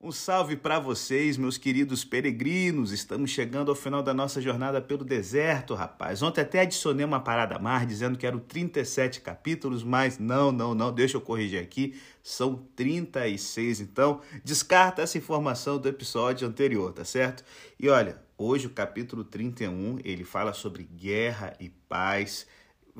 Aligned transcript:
Um 0.00 0.12
salve 0.12 0.54
para 0.54 0.78
vocês, 0.78 1.36
meus 1.36 1.58
queridos 1.58 2.04
peregrinos. 2.04 2.92
Estamos 2.92 3.32
chegando 3.32 3.68
ao 3.68 3.74
final 3.74 4.00
da 4.00 4.14
nossa 4.14 4.40
jornada 4.40 4.80
pelo 4.80 5.04
deserto, 5.04 5.74
rapaz. 5.74 6.22
Ontem 6.22 6.40
até 6.40 6.60
adicionei 6.60 7.04
uma 7.04 7.18
parada 7.18 7.56
a 7.56 7.58
mais 7.58 7.84
dizendo 7.84 8.16
que 8.16 8.24
eram 8.24 8.38
37 8.38 9.20
capítulos, 9.20 9.82
mas 9.82 10.16
não, 10.16 10.52
não, 10.52 10.72
não, 10.72 10.92
deixa 10.92 11.16
eu 11.16 11.20
corrigir 11.20 11.60
aqui. 11.60 12.00
São 12.22 12.64
36. 12.76 13.80
Então, 13.80 14.20
descarta 14.44 15.02
essa 15.02 15.18
informação 15.18 15.78
do 15.78 15.88
episódio 15.88 16.46
anterior, 16.46 16.92
tá 16.92 17.04
certo? 17.04 17.42
E 17.76 17.88
olha, 17.88 18.22
hoje 18.38 18.68
o 18.68 18.70
capítulo 18.70 19.24
31, 19.24 19.98
ele 20.04 20.22
fala 20.22 20.52
sobre 20.52 20.84
guerra 20.84 21.56
e 21.58 21.70
paz. 21.70 22.46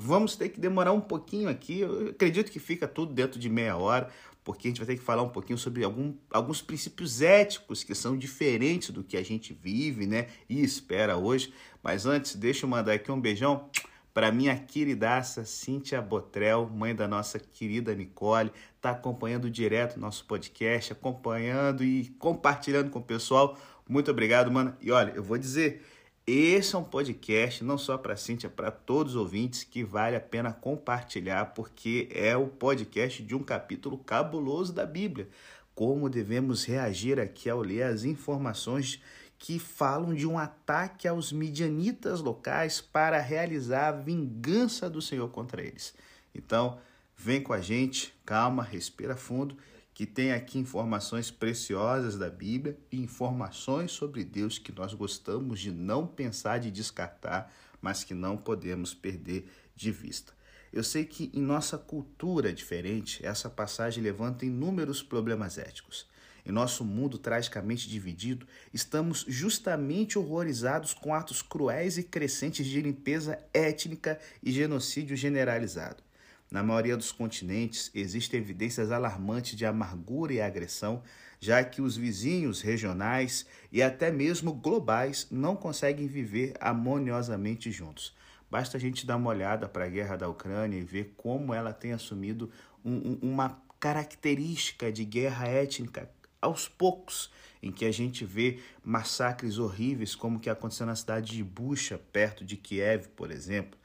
Vamos 0.00 0.36
ter 0.36 0.48
que 0.48 0.60
demorar 0.60 0.92
um 0.92 1.00
pouquinho 1.00 1.48
aqui. 1.48 1.80
Eu 1.80 2.10
acredito 2.10 2.52
que 2.52 2.58
fica 2.58 2.86
tudo 2.86 3.12
dentro 3.12 3.38
de 3.38 3.48
meia 3.48 3.76
hora, 3.76 4.08
porque 4.48 4.66
a 4.66 4.70
gente 4.70 4.78
vai 4.78 4.86
ter 4.86 4.96
que 4.96 5.04
falar 5.04 5.22
um 5.22 5.28
pouquinho 5.28 5.58
sobre 5.58 5.84
algum, 5.84 6.14
alguns 6.30 6.62
princípios 6.62 7.20
éticos 7.20 7.84
que 7.84 7.94
são 7.94 8.16
diferentes 8.16 8.88
do 8.88 9.04
que 9.04 9.18
a 9.18 9.22
gente 9.22 9.52
vive, 9.52 10.06
né? 10.06 10.28
E 10.48 10.64
espera 10.64 11.18
hoje. 11.18 11.52
Mas 11.82 12.06
antes, 12.06 12.34
deixa 12.34 12.64
eu 12.64 12.70
mandar 12.70 12.94
aqui 12.94 13.12
um 13.12 13.20
beijão 13.20 13.68
para 14.14 14.32
minha 14.32 14.56
queridaça 14.56 15.44
Cíntia 15.44 16.00
Botrel, 16.00 16.66
mãe 16.66 16.94
da 16.94 17.06
nossa 17.06 17.38
querida 17.38 17.94
Nicole, 17.94 18.50
tá 18.80 18.92
acompanhando 18.92 19.50
direto 19.50 20.00
nosso 20.00 20.24
podcast, 20.24 20.94
acompanhando 20.94 21.84
e 21.84 22.06
compartilhando 22.18 22.88
com 22.88 23.00
o 23.00 23.04
pessoal. 23.04 23.54
Muito 23.86 24.10
obrigado, 24.10 24.50
mano. 24.50 24.74
E 24.80 24.90
olha, 24.90 25.12
eu 25.14 25.22
vou 25.22 25.36
dizer, 25.36 25.84
esse 26.30 26.74
é 26.74 26.78
um 26.78 26.84
podcast 26.84 27.64
não 27.64 27.78
só 27.78 27.96
para 27.96 28.16
Cíntia, 28.16 28.50
para 28.50 28.70
todos 28.70 29.14
os 29.14 29.20
ouvintes 29.20 29.64
que 29.64 29.82
vale 29.82 30.14
a 30.14 30.20
pena 30.20 30.52
compartilhar, 30.52 31.54
porque 31.54 32.06
é 32.12 32.36
o 32.36 32.46
podcast 32.46 33.22
de 33.22 33.34
um 33.34 33.42
capítulo 33.42 33.96
cabuloso 33.96 34.72
da 34.72 34.84
Bíblia. 34.84 35.28
Como 35.74 36.10
devemos 36.10 36.64
reagir 36.64 37.18
aqui 37.18 37.48
ao 37.48 37.62
ler 37.62 37.84
as 37.84 38.04
informações 38.04 39.00
que 39.38 39.58
falam 39.58 40.12
de 40.12 40.26
um 40.26 40.38
ataque 40.38 41.08
aos 41.08 41.32
midianitas 41.32 42.20
locais 42.20 42.80
para 42.80 43.20
realizar 43.20 43.88
a 43.88 43.92
vingança 43.92 44.90
do 44.90 45.00
Senhor 45.00 45.30
contra 45.30 45.62
eles. 45.62 45.94
Então, 46.34 46.78
vem 47.16 47.40
com 47.40 47.54
a 47.54 47.60
gente, 47.60 48.12
calma, 48.26 48.62
respira 48.62 49.16
fundo 49.16 49.56
que 49.98 50.06
tem 50.06 50.30
aqui 50.30 50.60
informações 50.60 51.28
preciosas 51.28 52.16
da 52.16 52.30
Bíblia 52.30 52.78
e 52.92 53.02
informações 53.02 53.90
sobre 53.90 54.22
Deus 54.22 54.56
que 54.56 54.70
nós 54.70 54.94
gostamos 54.94 55.58
de 55.58 55.72
não 55.72 56.06
pensar, 56.06 56.60
de 56.60 56.70
descartar, 56.70 57.52
mas 57.82 58.04
que 58.04 58.14
não 58.14 58.36
podemos 58.36 58.94
perder 58.94 59.50
de 59.74 59.90
vista. 59.90 60.32
Eu 60.72 60.84
sei 60.84 61.04
que 61.04 61.32
em 61.34 61.42
nossa 61.42 61.76
cultura 61.76 62.52
diferente, 62.52 63.26
essa 63.26 63.50
passagem 63.50 64.00
levanta 64.00 64.46
inúmeros 64.46 65.02
problemas 65.02 65.58
éticos. 65.58 66.06
Em 66.46 66.52
nosso 66.52 66.84
mundo 66.84 67.18
tragicamente 67.18 67.88
dividido, 67.88 68.46
estamos 68.72 69.24
justamente 69.26 70.16
horrorizados 70.16 70.94
com 70.94 71.12
atos 71.12 71.42
cruéis 71.42 71.98
e 71.98 72.04
crescentes 72.04 72.66
de 72.66 72.80
limpeza 72.80 73.36
étnica 73.52 74.16
e 74.44 74.52
genocídio 74.52 75.16
generalizado. 75.16 76.07
Na 76.50 76.62
maioria 76.62 76.96
dos 76.96 77.12
continentes, 77.12 77.90
existem 77.94 78.40
evidências 78.40 78.90
alarmantes 78.90 79.54
de 79.54 79.66
amargura 79.66 80.32
e 80.32 80.40
agressão, 80.40 81.02
já 81.38 81.62
que 81.62 81.82
os 81.82 81.96
vizinhos 81.96 82.62
regionais 82.62 83.46
e 83.70 83.82
até 83.82 84.10
mesmo 84.10 84.52
globais 84.52 85.28
não 85.30 85.54
conseguem 85.54 86.06
viver 86.06 86.54
harmoniosamente 86.58 87.70
juntos. 87.70 88.16
Basta 88.50 88.78
a 88.78 88.80
gente 88.80 89.06
dar 89.06 89.16
uma 89.16 89.28
olhada 89.28 89.68
para 89.68 89.84
a 89.84 89.88
guerra 89.88 90.16
da 90.16 90.28
Ucrânia 90.28 90.78
e 90.78 90.82
ver 90.82 91.12
como 91.18 91.52
ela 91.52 91.72
tem 91.72 91.92
assumido 91.92 92.50
um, 92.82 92.94
um, 92.94 93.18
uma 93.20 93.62
característica 93.78 94.90
de 94.90 95.04
guerra 95.04 95.46
étnica 95.46 96.10
aos 96.40 96.66
poucos, 96.66 97.30
em 97.62 97.70
que 97.70 97.84
a 97.84 97.92
gente 97.92 98.24
vê 98.24 98.60
massacres 98.82 99.58
horríveis, 99.58 100.14
como 100.14 100.40
que 100.40 100.48
aconteceu 100.48 100.86
na 100.86 100.96
cidade 100.96 101.32
de 101.32 101.44
Bucha, 101.44 101.98
perto 101.98 102.44
de 102.44 102.56
Kiev, 102.56 103.08
por 103.08 103.30
exemplo. 103.30 103.78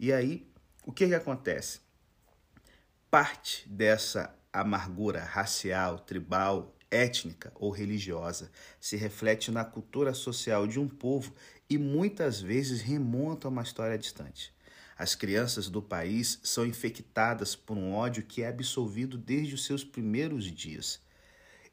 E 0.00 0.12
aí, 0.12 0.50
o 0.84 0.92
que, 0.92 1.06
que 1.06 1.14
acontece? 1.14 1.80
Parte 3.10 3.66
dessa 3.66 4.38
amargura 4.52 5.24
racial, 5.24 5.98
tribal, 5.98 6.76
étnica 6.90 7.50
ou 7.54 7.70
religiosa 7.70 8.50
se 8.78 8.96
reflete 8.96 9.50
na 9.50 9.64
cultura 9.64 10.12
social 10.12 10.66
de 10.66 10.78
um 10.78 10.86
povo 10.86 11.32
e 11.70 11.78
muitas 11.78 12.38
vezes 12.38 12.82
remonta 12.82 13.48
a 13.48 13.50
uma 13.50 13.62
história 13.62 13.96
distante. 13.96 14.52
As 14.94 15.14
crianças 15.14 15.70
do 15.70 15.80
país 15.80 16.38
são 16.42 16.66
infectadas 16.66 17.56
por 17.56 17.78
um 17.78 17.94
ódio 17.94 18.22
que 18.22 18.42
é 18.42 18.48
absolvido 18.48 19.16
desde 19.16 19.54
os 19.54 19.64
seus 19.64 19.82
primeiros 19.82 20.44
dias. 20.44 21.00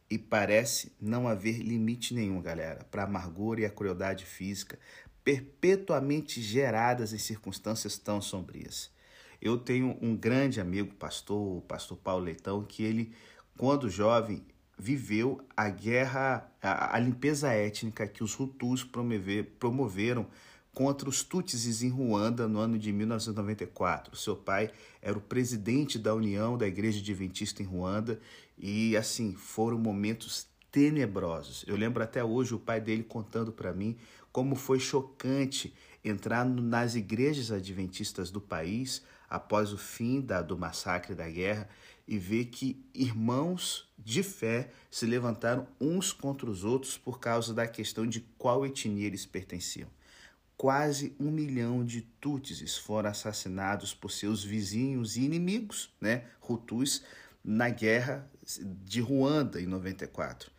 E 0.10 0.18
parece 0.18 0.94
não 1.02 1.28
haver 1.28 1.60
limite 1.60 2.14
nenhum, 2.14 2.42
galera, 2.42 2.86
para 2.86 3.02
a 3.02 3.06
amargura 3.06 3.60
e 3.60 3.66
a 3.66 3.70
crueldade 3.70 4.24
física 4.24 4.80
perpetuamente 5.22 6.42
geradas 6.42 7.12
em 7.12 7.18
circunstâncias 7.18 7.98
tão 7.98 8.22
sombrias. 8.22 8.95
Eu 9.42 9.58
tenho 9.58 9.98
um 10.02 10.16
grande 10.16 10.60
amigo, 10.60 10.94
pastor, 10.96 11.58
o 11.58 11.62
pastor 11.62 11.98
Paulo 11.98 12.26
Leitão, 12.26 12.64
que 12.64 12.84
ele, 12.84 13.12
quando 13.58 13.90
jovem, 13.90 14.44
viveu 14.78 15.42
a 15.56 15.70
guerra, 15.70 16.50
a, 16.62 16.96
a 16.96 17.00
limpeza 17.00 17.52
étnica 17.52 18.08
que 18.08 18.24
os 18.24 18.38
Hutus 18.38 18.84
promover, 18.84 19.56
promoveram 19.60 20.28
contra 20.74 21.08
os 21.08 21.24
Tutsis 21.24 21.82
em 21.82 21.90
Ruanda 21.90 22.48
no 22.48 22.60
ano 22.60 22.78
de 22.78 22.92
1994. 22.92 24.16
Seu 24.18 24.36
pai 24.36 24.70
era 25.02 25.18
o 25.18 25.22
presidente 25.22 25.98
da 25.98 26.14
União 26.14 26.58
da 26.58 26.68
Igreja 26.68 27.00
Adventista 27.00 27.64
em 27.64 27.66
Ruanda 27.66 28.20
e 28.58 28.96
assim 28.98 29.34
foram 29.34 29.78
momentos 29.78 30.48
tenebrosos. 30.70 31.64
Eu 31.66 31.78
lembro 31.78 32.04
até 32.04 32.22
hoje 32.22 32.54
o 32.54 32.60
pai 32.60 32.82
dele 32.82 33.04
contando 33.04 33.54
para 33.54 33.74
mim 33.74 33.96
como 34.34 34.54
foi 34.58 34.78
chocante 34.78 35.74
entrar 36.04 36.44
nas 36.44 36.94
igrejas 36.94 37.52
adventistas 37.52 38.30
do 38.30 38.42
país 38.42 39.02
após 39.30 39.74
o 39.74 39.78
fim 39.78 40.22
da, 40.22 40.42
do 40.42 40.58
massacre 40.58 41.16
da 41.16 41.30
guerra 41.30 41.68
e 42.08 42.18
ver 42.18 42.46
que 42.46 42.84
irmãos 42.94 43.90
de 43.98 44.22
fé 44.22 44.70
se 44.92 45.06
levantaram 45.06 45.68
uns 45.80 46.12
contra 46.12 46.50
os 46.50 46.64
outros 46.64 46.98
por 46.98 47.20
causa 47.20 47.54
da 47.54 47.68
questão 47.68 48.06
de 48.06 48.22
qual 48.38 48.66
etnia 48.66 49.08
eles 49.08 49.26
pertenciam. 49.26 49.90
Quase 50.58 51.16
um 51.20 51.32
milhão 51.32 51.84
de 51.84 52.02
Tutsis 52.02 52.78
foram 52.78 53.10
assassinados 53.10 53.94
por 53.94 54.12
seus 54.12 54.44
vizinhos 54.44 55.18
e 55.18 55.22
inimigos, 55.22 55.94
né, 56.00 56.26
Hutus, 56.48 57.04
na 57.44 57.70
guerra 57.70 58.30
de 58.86 59.02
Ruanda 59.02 59.62
em 59.62 59.66
94. 59.66 60.50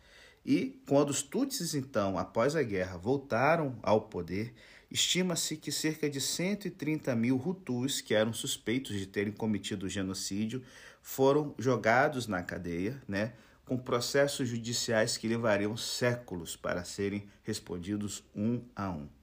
E 0.45 0.81
quando 0.87 1.09
os 1.09 1.21
Tutsis, 1.21 1.73
então, 1.73 2.17
após 2.17 2.55
a 2.55 2.63
guerra, 2.63 2.97
voltaram 2.97 3.77
ao 3.81 4.01
poder, 4.01 4.53
Estima-se 4.89 5.57
que 5.57 5.71
cerca 5.71 6.09
de 6.09 6.21
130 6.21 7.13
mil 7.15 7.35
Hutus, 7.35 7.99
que 7.99 8.13
eram 8.13 8.31
suspeitos 8.31 8.97
de 8.97 9.05
terem 9.05 9.33
cometido 9.33 9.85
o 9.85 9.89
genocídio, 9.89 10.63
foram 11.01 11.53
jogados 11.57 12.25
na 12.25 12.41
cadeia, 12.41 13.01
né, 13.07 13.33
com 13.65 13.77
processos 13.77 14.47
judiciais 14.47 15.17
que 15.17 15.27
levariam 15.27 15.75
séculos 15.75 16.55
para 16.55 16.85
serem 16.85 17.27
respondidos 17.43 18.23
um 18.33 18.61
a 18.73 18.89
um. 18.89 19.16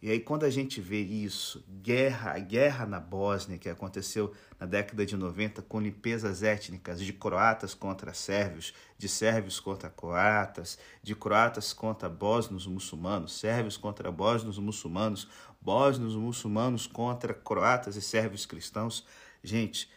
E 0.00 0.12
aí, 0.12 0.20
quando 0.20 0.44
a 0.44 0.50
gente 0.50 0.80
vê 0.80 1.00
isso, 1.00 1.64
guerra, 1.82 2.32
a 2.32 2.38
guerra 2.38 2.86
na 2.86 3.00
Bósnia, 3.00 3.58
que 3.58 3.68
aconteceu 3.68 4.32
na 4.58 4.64
década 4.64 5.04
de 5.04 5.16
90, 5.16 5.60
com 5.62 5.80
limpezas 5.80 6.44
étnicas 6.44 7.00
de 7.00 7.12
croatas 7.12 7.74
contra 7.74 8.14
sérvios, 8.14 8.72
de 8.96 9.08
sérvios 9.08 9.58
contra 9.58 9.90
croatas, 9.90 10.78
de 11.02 11.16
croatas 11.16 11.72
contra 11.72 12.08
bósnios 12.08 12.64
muçulmanos, 12.64 13.40
sérvios 13.40 13.76
contra 13.76 14.12
bósnios 14.12 14.56
muçulmanos, 14.56 15.28
bósnios 15.60 16.14
muçulmanos 16.14 16.86
contra 16.86 17.34
croatas 17.34 17.96
e 17.96 18.00
sérvios 18.00 18.46
cristãos. 18.46 19.04
Gente, 19.42 19.90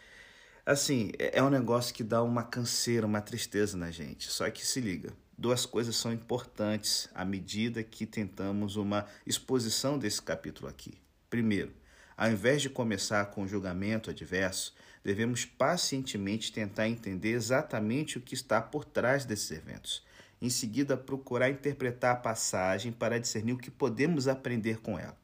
assim, 0.65 1.11
é, 1.19 1.37
é 1.37 1.43
um 1.43 1.49
negócio 1.51 1.93
que 1.93 2.03
dá 2.03 2.23
uma 2.23 2.43
canseira, 2.43 3.05
uma 3.05 3.21
tristeza 3.21 3.77
na 3.77 3.91
gente. 3.91 4.31
Só 4.31 4.49
que 4.49 4.65
se 4.65 4.81
liga, 4.81 5.13
duas 5.41 5.65
coisas 5.65 5.95
são 5.95 6.13
importantes 6.13 7.09
à 7.15 7.25
medida 7.25 7.83
que 7.83 8.05
tentamos 8.05 8.75
uma 8.75 9.07
exposição 9.25 9.97
desse 9.97 10.21
capítulo 10.21 10.69
aqui. 10.69 10.93
Primeiro, 11.31 11.73
ao 12.15 12.29
invés 12.29 12.61
de 12.61 12.69
começar 12.69 13.25
com 13.31 13.41
o 13.41 13.47
julgamento 13.47 14.11
adverso, 14.11 14.75
devemos 15.03 15.43
pacientemente 15.43 16.51
tentar 16.51 16.87
entender 16.87 17.31
exatamente 17.31 18.19
o 18.19 18.21
que 18.21 18.35
está 18.35 18.61
por 18.61 18.85
trás 18.85 19.25
desses 19.25 19.49
eventos. 19.49 20.05
Em 20.39 20.49
seguida, 20.49 20.95
procurar 20.95 21.49
interpretar 21.49 22.13
a 22.13 22.19
passagem 22.19 22.91
para 22.91 23.19
discernir 23.19 23.53
o 23.53 23.57
que 23.57 23.71
podemos 23.71 24.27
aprender 24.27 24.77
com 24.79 24.97
ela. 24.99 25.20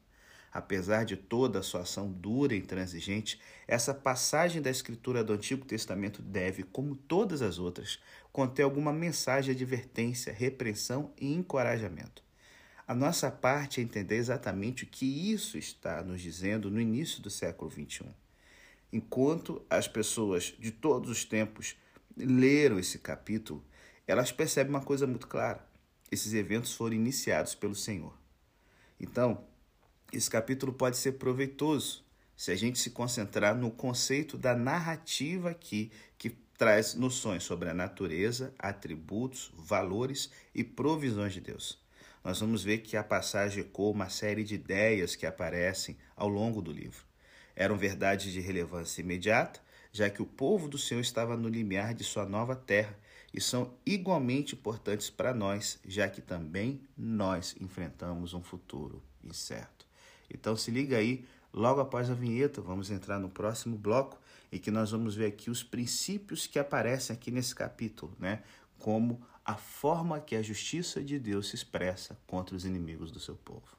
Apesar 0.52 1.04
de 1.04 1.16
toda 1.16 1.58
a 1.58 1.62
sua 1.62 1.82
ação 1.82 2.10
dura 2.10 2.54
e 2.54 2.58
intransigente, 2.58 3.40
essa 3.66 3.92
passagem 3.92 4.62
da 4.62 4.70
Escritura 4.70 5.22
do 5.22 5.32
Antigo 5.32 5.64
Testamento 5.64 6.22
deve, 6.22 6.62
como 6.62 6.96
todas 6.96 7.42
as 7.42 7.58
outras, 7.58 7.98
conter 8.32 8.62
alguma 8.62 8.92
mensagem 8.92 9.54
de 9.54 9.62
advertência, 9.62 10.32
repreensão 10.32 11.12
e 11.20 11.32
encorajamento. 11.32 12.22
A 12.86 12.94
nossa 12.94 13.30
parte 13.30 13.80
é 13.80 13.84
entender 13.84 14.16
exatamente 14.16 14.84
o 14.84 14.86
que 14.86 15.30
isso 15.30 15.58
está 15.58 16.02
nos 16.02 16.22
dizendo 16.22 16.70
no 16.70 16.80
início 16.80 17.20
do 17.20 17.28
século 17.28 17.70
XXI. 17.70 18.06
Enquanto 18.90 19.62
as 19.68 19.86
pessoas 19.86 20.54
de 20.58 20.70
todos 20.70 21.10
os 21.10 21.22
tempos 21.22 21.76
leram 22.16 22.78
esse 22.78 22.98
capítulo, 22.98 23.62
elas 24.06 24.32
percebem 24.32 24.70
uma 24.70 24.80
coisa 24.80 25.06
muito 25.06 25.26
clara: 25.26 25.66
esses 26.10 26.32
eventos 26.32 26.72
foram 26.72 26.94
iniciados 26.94 27.54
pelo 27.54 27.74
Senhor. 27.74 28.16
Então, 28.98 29.44
esse 30.12 30.30
capítulo 30.30 30.72
pode 30.72 30.96
ser 30.96 31.12
proveitoso 31.12 32.02
se 32.36 32.50
a 32.50 32.56
gente 32.56 32.78
se 32.78 32.90
concentrar 32.90 33.56
no 33.56 33.70
conceito 33.70 34.38
da 34.38 34.54
narrativa 34.54 35.50
aqui, 35.50 35.90
que 36.16 36.30
traz 36.56 36.94
noções 36.94 37.42
sobre 37.42 37.68
a 37.68 37.74
natureza, 37.74 38.54
atributos, 38.58 39.52
valores 39.56 40.30
e 40.54 40.62
provisões 40.62 41.32
de 41.32 41.40
Deus. 41.40 41.78
Nós 42.22 42.40
vamos 42.40 42.62
ver 42.62 42.78
que 42.78 42.96
a 42.96 43.02
passagem 43.02 43.62
ecoa 43.62 43.90
uma 43.90 44.08
série 44.08 44.44
de 44.44 44.54
ideias 44.54 45.16
que 45.16 45.26
aparecem 45.26 45.96
ao 46.16 46.28
longo 46.28 46.62
do 46.62 46.72
livro. 46.72 47.04
Eram 47.56 47.76
verdades 47.76 48.32
de 48.32 48.40
relevância 48.40 49.00
imediata, 49.00 49.60
já 49.92 50.08
que 50.08 50.22
o 50.22 50.26
povo 50.26 50.68
do 50.68 50.78
Senhor 50.78 51.00
estava 51.00 51.36
no 51.36 51.48
limiar 51.48 51.94
de 51.94 52.04
sua 52.04 52.24
nova 52.24 52.54
terra 52.54 52.96
e 53.32 53.40
são 53.40 53.74
igualmente 53.84 54.54
importantes 54.54 55.10
para 55.10 55.34
nós, 55.34 55.78
já 55.84 56.08
que 56.08 56.20
também 56.20 56.80
nós 56.96 57.56
enfrentamos 57.60 58.32
um 58.32 58.42
futuro 58.42 59.02
incerto. 59.22 59.77
Então 60.28 60.56
se 60.56 60.70
liga 60.70 60.96
aí, 60.96 61.24
logo 61.52 61.80
após 61.80 62.10
a 62.10 62.14
vinheta, 62.14 62.60
vamos 62.60 62.90
entrar 62.90 63.18
no 63.18 63.28
próximo 63.28 63.76
bloco 63.76 64.18
e 64.50 64.58
que 64.58 64.70
nós 64.70 64.90
vamos 64.90 65.14
ver 65.14 65.26
aqui 65.26 65.50
os 65.50 65.62
princípios 65.62 66.46
que 66.46 66.58
aparecem 66.58 67.14
aqui 67.14 67.30
nesse 67.30 67.54
capítulo, 67.54 68.14
né? 68.18 68.42
Como 68.78 69.20
a 69.44 69.56
forma 69.56 70.20
que 70.20 70.36
a 70.36 70.42
justiça 70.42 71.02
de 71.02 71.18
Deus 71.18 71.48
se 71.48 71.56
expressa 71.56 72.18
contra 72.26 72.54
os 72.54 72.64
inimigos 72.64 73.10
do 73.10 73.18
seu 73.18 73.34
povo. 73.34 73.77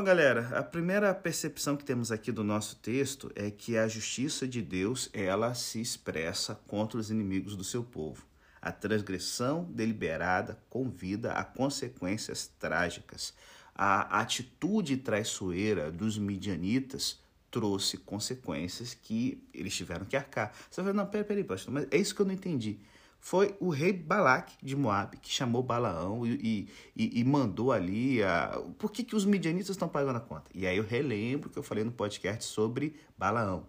Bom, 0.00 0.04
galera, 0.04 0.58
a 0.58 0.62
primeira 0.62 1.14
percepção 1.14 1.76
que 1.76 1.84
temos 1.84 2.10
aqui 2.10 2.32
do 2.32 2.42
nosso 2.42 2.76
texto 2.76 3.30
é 3.34 3.50
que 3.50 3.76
a 3.76 3.86
justiça 3.86 4.48
de 4.48 4.62
Deus, 4.62 5.10
ela 5.12 5.52
se 5.52 5.78
expressa 5.78 6.54
contra 6.66 6.98
os 6.98 7.10
inimigos 7.10 7.54
do 7.54 7.62
seu 7.62 7.84
povo. 7.84 8.24
A 8.62 8.72
transgressão 8.72 9.64
deliberada 9.64 10.58
convida 10.70 11.32
a 11.32 11.44
consequências 11.44 12.50
trágicas. 12.58 13.34
A 13.74 14.22
atitude 14.22 14.96
traiçoeira 14.96 15.90
dos 15.90 16.16
midianitas 16.16 17.20
trouxe 17.50 17.98
consequências 17.98 18.94
que 18.94 19.46
eles 19.52 19.76
tiveram 19.76 20.06
que 20.06 20.16
arcar. 20.16 20.50
Você 20.70 20.80
vai, 20.80 20.94
não, 20.94 21.04
peraí, 21.04 21.26
peraí, 21.26 21.44
pastor, 21.44 21.74
mas 21.74 21.86
é 21.90 21.98
isso 21.98 22.14
que 22.14 22.22
eu 22.22 22.26
não 22.26 22.32
entendi 22.32 22.80
foi 23.20 23.54
o 23.60 23.68
rei 23.68 23.92
Balac 23.92 24.54
de 24.62 24.74
Moab 24.74 25.16
que 25.18 25.30
chamou 25.30 25.62
Balaão 25.62 26.26
e, 26.26 26.68
e, 26.96 27.20
e 27.20 27.24
mandou 27.24 27.70
ali 27.70 28.22
a, 28.22 28.62
por 28.78 28.90
que, 28.90 29.04
que 29.04 29.14
os 29.14 29.26
midianitas 29.26 29.70
estão 29.70 29.88
pagando 29.88 30.16
a 30.16 30.20
conta. 30.20 30.50
E 30.54 30.66
aí 30.66 30.78
eu 30.78 30.84
relembro 30.84 31.50
que 31.50 31.58
eu 31.58 31.62
falei 31.62 31.84
no 31.84 31.92
podcast 31.92 32.44
sobre 32.44 32.96
Balaão. 33.18 33.66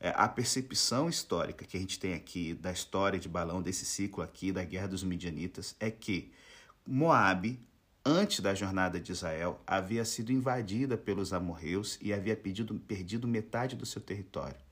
É, 0.00 0.12
a 0.16 0.26
percepção 0.26 1.08
histórica 1.08 1.64
que 1.64 1.76
a 1.76 1.80
gente 1.80 1.98
tem 1.98 2.14
aqui 2.14 2.54
da 2.54 2.72
história 2.72 3.18
de 3.18 3.28
Balaão, 3.28 3.60
desse 3.60 3.84
ciclo 3.84 4.22
aqui 4.22 4.52
da 4.52 4.64
guerra 4.64 4.88
dos 4.88 5.04
midianitas, 5.04 5.76
é 5.78 5.90
que 5.90 6.32
Moab, 6.86 7.60
antes 8.04 8.40
da 8.40 8.54
jornada 8.54 8.98
de 8.98 9.12
Israel, 9.12 9.60
havia 9.66 10.04
sido 10.04 10.32
invadida 10.32 10.96
pelos 10.96 11.32
amorreus 11.32 11.98
e 12.00 12.12
havia 12.12 12.34
pedido, 12.34 12.74
perdido 12.76 13.28
metade 13.28 13.76
do 13.76 13.84
seu 13.84 14.00
território. 14.00 14.67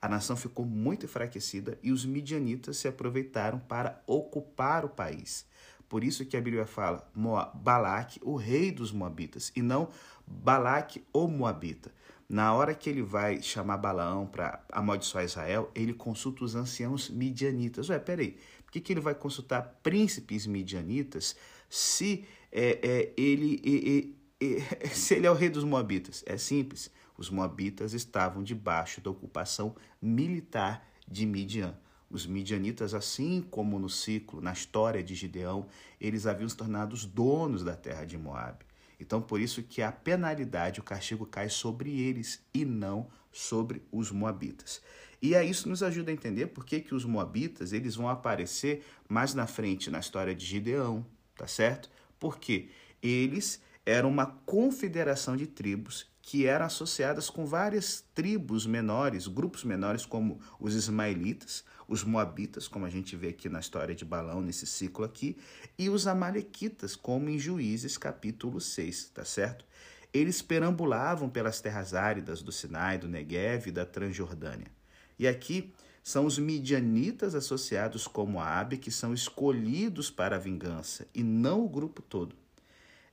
A 0.00 0.08
nação 0.08 0.36
ficou 0.36 0.64
muito 0.64 1.04
enfraquecida 1.04 1.78
e 1.82 1.92
os 1.92 2.06
midianitas 2.06 2.78
se 2.78 2.88
aproveitaram 2.88 3.58
para 3.58 4.02
ocupar 4.06 4.84
o 4.84 4.88
país. 4.88 5.46
Por 5.88 6.04
isso 6.04 6.24
que 6.24 6.36
a 6.36 6.40
Bíblia 6.40 6.64
fala 6.64 7.06
Balaque, 7.54 8.20
o 8.22 8.36
rei 8.36 8.70
dos 8.70 8.92
Moabitas, 8.92 9.52
e 9.54 9.60
não 9.60 9.88
Balaque, 10.26 11.04
o 11.12 11.26
Moabita. 11.26 11.92
Na 12.28 12.54
hora 12.54 12.74
que 12.74 12.88
ele 12.88 13.02
vai 13.02 13.42
chamar 13.42 13.76
Balaão 13.76 14.24
para 14.24 14.64
amaldiçoar 14.70 15.24
Israel, 15.24 15.68
ele 15.74 15.92
consulta 15.92 16.44
os 16.44 16.54
anciãos 16.54 17.10
midianitas. 17.10 17.88
Ué, 17.88 17.98
peraí, 17.98 18.38
por 18.64 18.70
que, 18.70 18.80
que 18.80 18.92
ele 18.92 19.00
vai 19.00 19.16
consultar 19.16 19.80
príncipes 19.82 20.46
midianitas 20.46 21.34
se 21.68 22.24
é, 22.52 22.78
é 22.82 23.12
ele, 23.16 24.16
se 24.94 25.14
ele 25.14 25.26
é 25.26 25.30
o 25.30 25.34
rei 25.34 25.50
dos 25.50 25.64
Moabitas? 25.64 26.22
É 26.24 26.38
simples 26.38 26.88
os 27.20 27.28
moabitas 27.28 27.92
estavam 27.92 28.42
debaixo 28.42 28.98
da 29.02 29.10
ocupação 29.10 29.76
militar 30.00 30.88
de 31.06 31.26
Midian. 31.26 31.78
Os 32.08 32.26
midianitas, 32.26 32.94
assim 32.94 33.42
como 33.50 33.78
no 33.78 33.90
ciclo, 33.90 34.40
na 34.40 34.54
história 34.54 35.02
de 35.02 35.14
Gideão, 35.14 35.66
eles 36.00 36.26
haviam 36.26 36.48
se 36.48 36.56
tornado 36.56 36.94
os 36.94 37.04
donos 37.04 37.62
da 37.62 37.76
terra 37.76 38.06
de 38.06 38.16
Moabe. 38.16 38.64
Então, 38.98 39.20
por 39.20 39.38
isso 39.38 39.62
que 39.62 39.82
a 39.82 39.92
penalidade, 39.92 40.80
o 40.80 40.82
castigo 40.82 41.26
cai 41.26 41.50
sobre 41.50 42.00
eles 42.00 42.42
e 42.54 42.64
não 42.64 43.06
sobre 43.30 43.82
os 43.92 44.10
moabitas. 44.10 44.80
E 45.20 45.36
aí 45.36 45.50
isso 45.50 45.68
nos 45.68 45.82
ajuda 45.82 46.10
a 46.10 46.14
entender 46.14 46.46
por 46.46 46.64
que, 46.64 46.80
que 46.80 46.94
os 46.94 47.04
moabitas 47.04 47.74
eles 47.74 47.96
vão 47.96 48.08
aparecer 48.08 48.82
mais 49.06 49.34
na 49.34 49.46
frente 49.46 49.90
na 49.90 50.00
história 50.00 50.34
de 50.34 50.46
Gideão, 50.46 51.04
tá 51.36 51.46
certo? 51.46 51.90
Porque 52.18 52.70
eles 53.02 53.62
eram 53.84 54.08
uma 54.08 54.26
confederação 54.26 55.36
de 55.36 55.46
tribos 55.46 56.08
que 56.30 56.46
eram 56.46 56.66
associadas 56.66 57.28
com 57.28 57.44
várias 57.44 58.04
tribos 58.14 58.64
menores, 58.64 59.26
grupos 59.26 59.64
menores, 59.64 60.06
como 60.06 60.40
os 60.60 60.76
ismaelitas, 60.76 61.64
os 61.88 62.04
moabitas, 62.04 62.68
como 62.68 62.86
a 62.86 62.88
gente 62.88 63.16
vê 63.16 63.30
aqui 63.30 63.48
na 63.48 63.58
história 63.58 63.96
de 63.96 64.04
Balão, 64.04 64.40
nesse 64.40 64.64
ciclo 64.64 65.04
aqui, 65.04 65.36
e 65.76 65.90
os 65.90 66.06
amalequitas, 66.06 66.94
como 66.94 67.28
em 67.28 67.36
Juízes 67.36 67.98
capítulo 67.98 68.60
6, 68.60 69.10
tá 69.12 69.24
certo? 69.24 69.64
Eles 70.14 70.40
perambulavam 70.40 71.28
pelas 71.28 71.60
terras 71.60 71.94
áridas 71.94 72.42
do 72.42 72.52
Sinai, 72.52 72.96
do 72.96 73.08
Negev 73.08 73.66
e 73.66 73.72
da 73.72 73.84
Transjordânia. 73.84 74.68
E 75.18 75.26
aqui 75.26 75.74
são 76.00 76.26
os 76.26 76.38
midianitas 76.38 77.34
associados 77.34 78.06
como 78.06 78.38
Abe 78.38 78.76
que 78.76 78.92
são 78.92 79.12
escolhidos 79.12 80.12
para 80.12 80.36
a 80.36 80.38
vingança, 80.38 81.08
e 81.12 81.24
não 81.24 81.64
o 81.64 81.68
grupo 81.68 82.00
todo. 82.00 82.36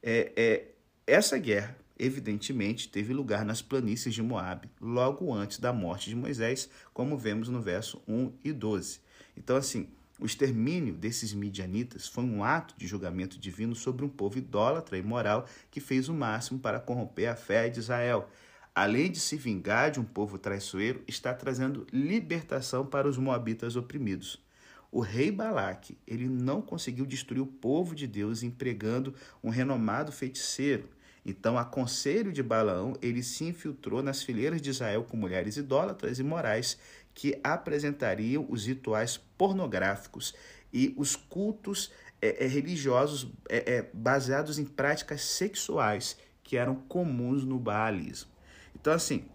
É, 0.03 0.31
é, 0.35 0.65
essa 1.07 1.39
guerra 1.39 1.75
evidentemente 1.97 2.89
teve 2.89 3.13
lugar 3.13 3.44
nas 3.45 3.61
planícies 3.61 4.13
de 4.13 4.21
Moabe, 4.21 4.69
logo 4.79 5.33
antes 5.33 5.59
da 5.59 5.73
morte 5.73 6.09
de 6.09 6.15
Moisés, 6.15 6.69
como 6.94 7.17
vemos 7.17 7.49
no 7.49 7.61
verso 7.61 8.01
1 8.07 8.31
e 8.44 8.53
12. 8.53 8.99
Então, 9.35 9.55
assim, 9.55 9.88
o 10.19 10.25
extermínio 10.25 10.95
desses 10.95 11.33
midianitas 11.33 12.07
foi 12.07 12.23
um 12.23 12.44
ato 12.44 12.73
de 12.75 12.88
julgamento 12.88 13.38
divino 13.38 13.75
sobre 13.75 14.03
um 14.03 14.09
povo 14.09 14.39
idólatra 14.39 14.97
e 14.97 14.99
imoral 14.99 15.45
que 15.69 15.79
fez 15.79 16.09
o 16.09 16.13
máximo 16.13 16.59
para 16.59 16.79
corromper 16.79 17.29
a 17.29 17.35
fé 17.35 17.69
de 17.69 17.79
Israel. 17.79 18.27
Além 18.73 19.11
de 19.11 19.19
se 19.19 19.35
vingar 19.35 19.91
de 19.91 19.99
um 19.99 20.04
povo 20.04 20.37
traiçoeiro, 20.37 21.04
está 21.07 21.33
trazendo 21.33 21.85
libertação 21.94 22.85
para 22.85 23.07
os 23.07 23.18
moabitas 23.18 23.75
oprimidos. 23.75 24.44
O 24.92 25.01
rei 25.01 25.31
Balaque, 25.31 25.97
ele 26.07 26.27
não 26.27 26.61
conseguiu 26.61 27.06
destruir 27.06 27.42
o 27.42 27.47
povo 27.47 27.94
de 27.94 28.07
Deus 28.07 28.42
empregando 28.42 29.13
um 29.44 29.49
renomado 29.49 30.11
feiticeiro, 30.11 30.89
então, 31.27 31.57
a 31.57 31.65
conselho 31.65 32.31
de 32.31 32.41
Balaão, 32.41 32.93
ele 33.01 33.21
se 33.21 33.43
infiltrou 33.43 34.01
nas 34.01 34.23
fileiras 34.23 34.61
de 34.61 34.69
Israel 34.69 35.03
com 35.03 35.17
mulheres 35.17 35.57
idólatras 35.57 36.19
e 36.19 36.23
morais 36.23 36.77
que 37.13 37.37
apresentariam 37.43 38.47
os 38.49 38.65
rituais 38.65 39.17
pornográficos 39.37 40.33
e 40.71 40.95
os 40.97 41.17
cultos 41.17 41.91
é, 42.21 42.45
é, 42.45 42.47
religiosos 42.47 43.29
é, 43.49 43.85
baseados 43.93 44.57
em 44.57 44.63
práticas 44.63 45.21
sexuais 45.21 46.17
que 46.41 46.55
eram 46.55 46.75
comuns 46.75 47.43
no 47.43 47.59
baalismo. 47.59 48.31
Então, 48.73 48.93
assim, 48.93 49.25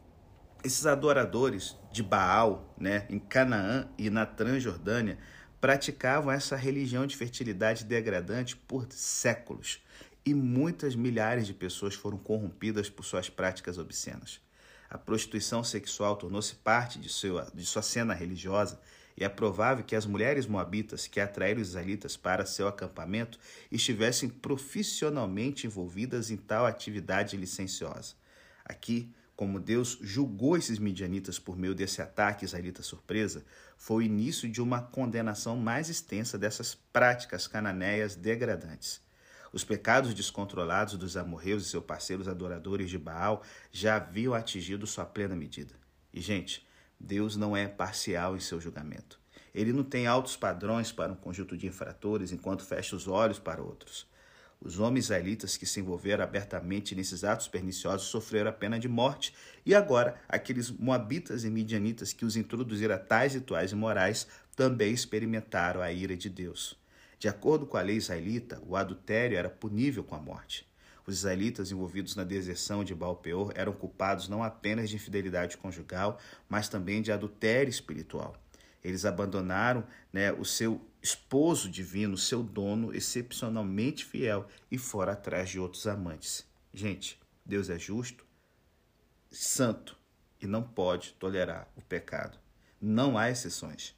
esses 0.64 0.86
adoradores 0.86 1.76
de 1.92 2.02
Baal, 2.02 2.74
né, 2.78 3.06
em 3.10 3.18
Canaã 3.18 3.86
e 3.98 4.08
na 4.08 4.24
Transjordânia, 4.24 5.18
praticavam 5.60 6.32
essa 6.32 6.56
religião 6.56 7.06
de 7.06 7.18
fertilidade 7.18 7.84
degradante 7.84 8.56
por 8.56 8.86
séculos 8.90 9.82
e 10.24 10.34
muitas 10.34 10.94
milhares 10.94 11.46
de 11.46 11.54
pessoas 11.54 11.94
foram 11.94 12.18
corrompidas 12.18 12.88
por 12.88 13.04
suas 13.04 13.28
práticas 13.28 13.78
obscenas. 13.78 14.40
A 14.88 14.98
prostituição 14.98 15.64
sexual 15.64 16.16
tornou-se 16.16 16.54
parte 16.54 16.98
de, 16.98 17.08
seu, 17.08 17.40
de 17.52 17.64
sua 17.64 17.82
cena 17.82 18.14
religiosa 18.14 18.78
e 19.16 19.24
é 19.24 19.28
provável 19.28 19.84
que 19.84 19.96
as 19.96 20.06
mulheres 20.06 20.46
moabitas 20.46 21.06
que 21.06 21.20
atraíram 21.20 21.60
os 21.60 21.68
israelitas 21.68 22.16
para 22.16 22.46
seu 22.46 22.68
acampamento 22.68 23.38
estivessem 23.70 24.28
profissionalmente 24.28 25.66
envolvidas 25.66 26.30
em 26.30 26.36
tal 26.36 26.66
atividade 26.66 27.36
licenciosa. 27.36 28.14
Aqui, 28.64 29.12
como 29.34 29.58
Deus 29.58 29.98
julgou 30.00 30.56
esses 30.56 30.78
midianitas 30.78 31.38
por 31.38 31.56
meio 31.56 31.74
desse 31.74 32.00
ataque 32.00 32.44
israelita 32.44 32.82
surpresa, 32.82 33.44
foi 33.76 34.04
o 34.04 34.06
início 34.06 34.48
de 34.48 34.62
uma 34.62 34.80
condenação 34.80 35.56
mais 35.56 35.88
extensa 35.88 36.38
dessas 36.38 36.74
práticas 36.74 37.46
cananeias 37.48 38.14
degradantes. 38.14 39.01
Os 39.52 39.64
pecados 39.64 40.14
descontrolados 40.14 40.96
dos 40.96 41.16
amorreus 41.16 41.66
e 41.66 41.68
seus 41.68 41.84
parceiros 41.84 42.26
adoradores 42.26 42.88
de 42.88 42.98
Baal 42.98 43.42
já 43.70 43.96
haviam 43.96 44.32
atingido 44.32 44.86
sua 44.86 45.04
plena 45.04 45.36
medida. 45.36 45.74
E, 46.12 46.20
gente, 46.20 46.66
Deus 46.98 47.36
não 47.36 47.54
é 47.56 47.68
parcial 47.68 48.34
em 48.34 48.40
seu 48.40 48.60
julgamento. 48.60 49.20
Ele 49.54 49.72
não 49.72 49.84
tem 49.84 50.06
altos 50.06 50.36
padrões 50.36 50.90
para 50.90 51.12
um 51.12 51.16
conjunto 51.16 51.56
de 51.56 51.66
infratores 51.66 52.32
enquanto 52.32 52.64
fecha 52.64 52.96
os 52.96 53.06
olhos 53.06 53.38
para 53.38 53.62
outros. 53.62 54.10
Os 54.58 54.78
homens 54.78 55.06
israelitas 55.06 55.56
que 55.56 55.66
se 55.66 55.80
envolveram 55.80 56.22
abertamente 56.22 56.94
nesses 56.94 57.24
atos 57.24 57.48
perniciosos 57.48 58.06
sofreram 58.06 58.48
a 58.48 58.52
pena 58.52 58.78
de 58.78 58.88
morte, 58.88 59.34
e 59.66 59.74
agora 59.74 60.14
aqueles 60.28 60.70
moabitas 60.70 61.44
e 61.44 61.50
midianitas 61.50 62.12
que 62.12 62.24
os 62.24 62.36
introduziram 62.36 62.94
a 62.94 62.98
tais 62.98 63.34
rituais 63.34 63.72
imorais 63.72 64.26
também 64.54 64.94
experimentaram 64.94 65.82
a 65.82 65.92
ira 65.92 66.16
de 66.16 66.30
Deus. 66.30 66.80
De 67.22 67.28
acordo 67.28 67.68
com 67.68 67.76
a 67.76 67.82
lei 67.82 67.98
israelita, 67.98 68.60
o 68.66 68.74
adultério 68.74 69.38
era 69.38 69.48
punível 69.48 70.02
com 70.02 70.16
a 70.16 70.18
morte. 70.18 70.68
Os 71.06 71.18
israelitas 71.18 71.70
envolvidos 71.70 72.16
na 72.16 72.24
deserção 72.24 72.82
de 72.82 72.96
Baal-Peor 72.96 73.52
eram 73.54 73.72
culpados 73.72 74.28
não 74.28 74.42
apenas 74.42 74.90
de 74.90 74.96
infidelidade 74.96 75.56
conjugal, 75.56 76.18
mas 76.48 76.68
também 76.68 77.00
de 77.00 77.12
adultério 77.12 77.70
espiritual. 77.70 78.34
Eles 78.82 79.04
abandonaram 79.04 79.86
né, 80.12 80.32
o 80.32 80.44
seu 80.44 80.84
esposo 81.00 81.70
divino, 81.70 82.18
seu 82.18 82.42
dono 82.42 82.92
excepcionalmente 82.92 84.04
fiel, 84.04 84.48
e 84.68 84.76
foram 84.76 85.12
atrás 85.12 85.48
de 85.48 85.60
outros 85.60 85.86
amantes. 85.86 86.44
Gente, 86.74 87.20
Deus 87.46 87.70
é 87.70 87.78
justo, 87.78 88.26
santo 89.30 89.96
e 90.40 90.46
não 90.48 90.64
pode 90.64 91.12
tolerar 91.20 91.68
o 91.76 91.82
pecado. 91.82 92.36
Não 92.80 93.16
há 93.16 93.30
exceções. 93.30 93.94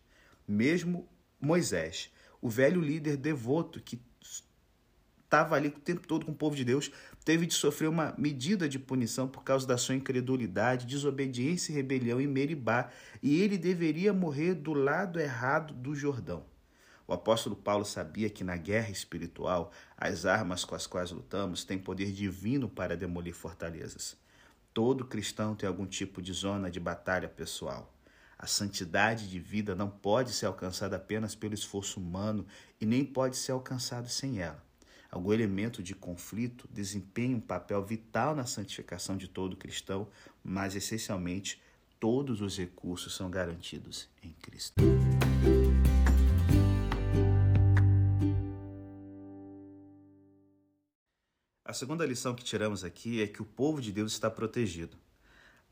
Mesmo 0.46 1.08
Moisés, 1.40 2.12
o 2.44 2.48
velho 2.50 2.78
líder 2.78 3.16
devoto 3.16 3.80
que 3.80 3.98
estava 5.18 5.56
ali 5.56 5.68
o 5.68 5.80
tempo 5.80 6.06
todo 6.06 6.26
com 6.26 6.32
o 6.32 6.34
povo 6.34 6.54
de 6.54 6.62
Deus, 6.62 6.90
teve 7.24 7.46
de 7.46 7.54
sofrer 7.54 7.88
uma 7.88 8.14
medida 8.18 8.68
de 8.68 8.78
punição 8.78 9.26
por 9.26 9.42
causa 9.42 9.66
da 9.66 9.78
sua 9.78 9.94
incredulidade, 9.94 10.84
desobediência 10.84 11.72
e 11.72 11.74
rebelião 11.74 12.20
em 12.20 12.26
Meribá, 12.26 12.90
e 13.22 13.40
ele 13.40 13.56
deveria 13.56 14.12
morrer 14.12 14.52
do 14.52 14.74
lado 14.74 15.18
errado 15.18 15.72
do 15.72 15.94
Jordão. 15.94 16.44
O 17.06 17.14
apóstolo 17.14 17.56
Paulo 17.56 17.86
sabia 17.86 18.28
que 18.28 18.44
na 18.44 18.58
guerra 18.58 18.90
espiritual, 18.90 19.72
as 19.96 20.26
armas 20.26 20.66
com 20.66 20.74
as 20.74 20.86
quais 20.86 21.10
lutamos 21.12 21.64
têm 21.64 21.78
poder 21.78 22.12
divino 22.12 22.68
para 22.68 22.94
demolir 22.94 23.34
fortalezas. 23.34 24.18
Todo 24.74 25.06
cristão 25.06 25.54
tem 25.54 25.66
algum 25.66 25.86
tipo 25.86 26.20
de 26.20 26.34
zona 26.34 26.70
de 26.70 26.78
batalha 26.78 27.26
pessoal. 27.26 27.93
A 28.44 28.46
santidade 28.46 29.30
de 29.30 29.40
vida 29.40 29.74
não 29.74 29.88
pode 29.88 30.30
ser 30.30 30.44
alcançada 30.44 30.96
apenas 30.96 31.34
pelo 31.34 31.54
esforço 31.54 31.98
humano 31.98 32.46
e 32.78 32.84
nem 32.84 33.02
pode 33.02 33.38
ser 33.38 33.52
alcançada 33.52 34.06
sem 34.06 34.38
ela. 34.38 34.62
Algum 35.10 35.32
elemento 35.32 35.82
de 35.82 35.94
conflito 35.94 36.68
desempenha 36.70 37.38
um 37.38 37.40
papel 37.40 37.82
vital 37.82 38.36
na 38.36 38.44
santificação 38.44 39.16
de 39.16 39.28
todo 39.28 39.56
cristão, 39.56 40.06
mas 40.42 40.76
essencialmente 40.76 41.58
todos 41.98 42.42
os 42.42 42.58
recursos 42.58 43.16
são 43.16 43.30
garantidos 43.30 44.10
em 44.22 44.34
Cristo. 44.42 44.74
A 51.64 51.72
segunda 51.72 52.04
lição 52.04 52.34
que 52.34 52.44
tiramos 52.44 52.84
aqui 52.84 53.22
é 53.22 53.26
que 53.26 53.40
o 53.40 53.46
povo 53.46 53.80
de 53.80 53.90
Deus 53.90 54.12
está 54.12 54.30
protegido. 54.30 54.98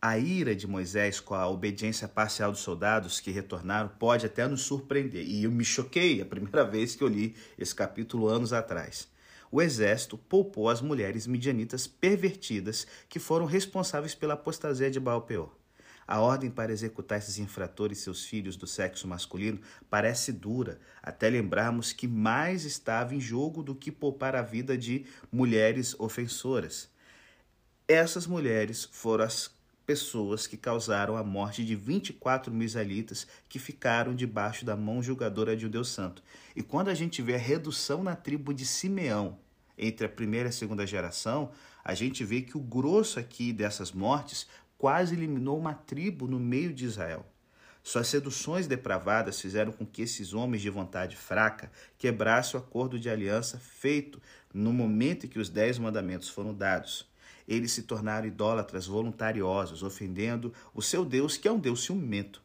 A 0.03 0.19
ira 0.19 0.55
de 0.55 0.67
Moisés 0.67 1.21
com 1.21 1.35
a 1.35 1.49
obediência 1.49 2.09
parcial 2.09 2.51
dos 2.51 2.61
soldados 2.61 3.21
que 3.21 3.31
retornaram 3.31 3.89
pode 3.89 4.27
até 4.27 4.47
nos 4.49 4.63
surpreender. 4.63 5.25
E 5.25 5.45
eu 5.45 5.51
me 5.53 5.65
choquei 5.65 6.21
a 6.21 6.27
primeira 6.27 6.65
vez 6.69 6.97
que 6.97 7.05
eu 7.05 7.09
li 7.09 7.37
esse 7.57 7.73
capítulo 7.73 8.27
anos 8.27 8.53
atrás 8.53 9.13
o 9.53 9.61
exército 9.61 10.17
poupou 10.17 10.71
as 10.71 10.81
mulheres 10.81 11.27
midianitas 11.27 11.87
pervertidas 11.87 12.87
que 13.07 13.19
foram 13.19 13.45
responsáveis 13.45 14.15
pela 14.15 14.33
apostasia 14.33 14.91
de 14.91 14.99
Baal-Peor. 14.99 15.55
A 16.09 16.21
ordem 16.21 16.51
para 16.51 16.73
executar 16.73 17.19
esses 17.19 17.39
infratores 17.39 17.99
e 17.99 18.03
seus 18.03 18.25
filhos 18.25 18.57
do 18.57 18.67
sexo 18.67 19.07
masculino 19.07 19.61
parece 19.91 20.33
dura, 20.33 20.81
até 21.03 21.29
lembrarmos 21.29 21.93
que 21.93 22.09
mais 22.09 22.65
estava 22.65 23.15
em 23.15 23.21
jogo 23.21 23.63
do 23.63 23.75
que 23.75 23.93
poupar 23.93 24.35
a 24.35 24.43
vida 24.43 24.77
de 24.77 25.05
mulheres 25.31 25.95
ofensoras. 25.99 26.89
Essas 27.87 28.27
mulheres 28.27 28.89
foram 28.91 29.25
as 29.25 29.51
pessoas 29.93 30.47
que 30.47 30.57
causaram 30.57 31.19
a 31.19 31.23
morte 31.23 31.63
de 31.63 31.77
24 31.77 32.51
mil 32.51 32.65
israelitas 32.65 33.27
que 33.47 33.59
ficaram 33.59 34.15
debaixo 34.15 34.65
da 34.65 34.75
mão 34.75 35.03
julgadora 35.03 35.55
de 35.55 35.67
um 35.67 35.69
Deus 35.69 35.91
Santo. 35.91 36.23
E 36.57 36.63
quando 36.63 36.89
a 36.89 36.95
gente 36.95 37.21
vê 37.21 37.35
a 37.35 37.39
redução 37.39 38.03
na 38.03 38.17
tribo 38.17 38.55
de 38.55 38.65
Simeão 38.65 39.39
entre 39.77 40.07
a 40.07 40.09
primeira 40.09 40.49
e 40.49 40.51
a 40.51 40.53
segunda 40.53 40.87
geração, 40.87 41.51
a 41.85 41.93
gente 41.93 42.25
vê 42.25 42.41
que 42.41 42.57
o 42.57 42.61
grosso 42.61 43.21
aqui 43.21 43.53
dessas 43.53 43.93
mortes 43.93 44.47
quase 44.79 45.15
eliminou 45.15 45.59
uma 45.59 45.75
tribo 45.75 46.27
no 46.27 46.41
meio 46.41 46.73
de 46.73 46.87
Israel. 46.87 47.27
Suas 47.83 48.09
seduções 48.09 48.67
depravadas 48.67 49.39
fizeram 49.39 49.73
com 49.73 49.85
que 49.85 50.01
esses 50.01 50.33
homens 50.33 50.63
de 50.63 50.71
vontade 50.71 51.17
fraca 51.17 51.71
quebrassem 51.99 52.59
o 52.59 52.63
acordo 52.63 52.99
de 52.99 53.11
aliança 53.11 53.59
feito 53.59 54.23
no 54.55 54.73
momento 54.73 55.27
em 55.27 55.29
que 55.29 55.39
os 55.39 55.51
dez 55.51 55.79
mandamentos 55.79 56.31
foram 56.31 56.55
dados 56.55 57.12
eles 57.47 57.73
se 57.73 57.83
tornaram 57.83 58.27
idólatras 58.27 58.87
voluntariosos, 58.87 59.83
ofendendo 59.83 60.53
o 60.75 60.83
seu 60.83 61.05
Deus, 61.05 61.37
que 61.37 61.49
é 61.49 61.53
um 61.53 61.59
Deus 61.59 61.85
ciumento. 61.85 62.43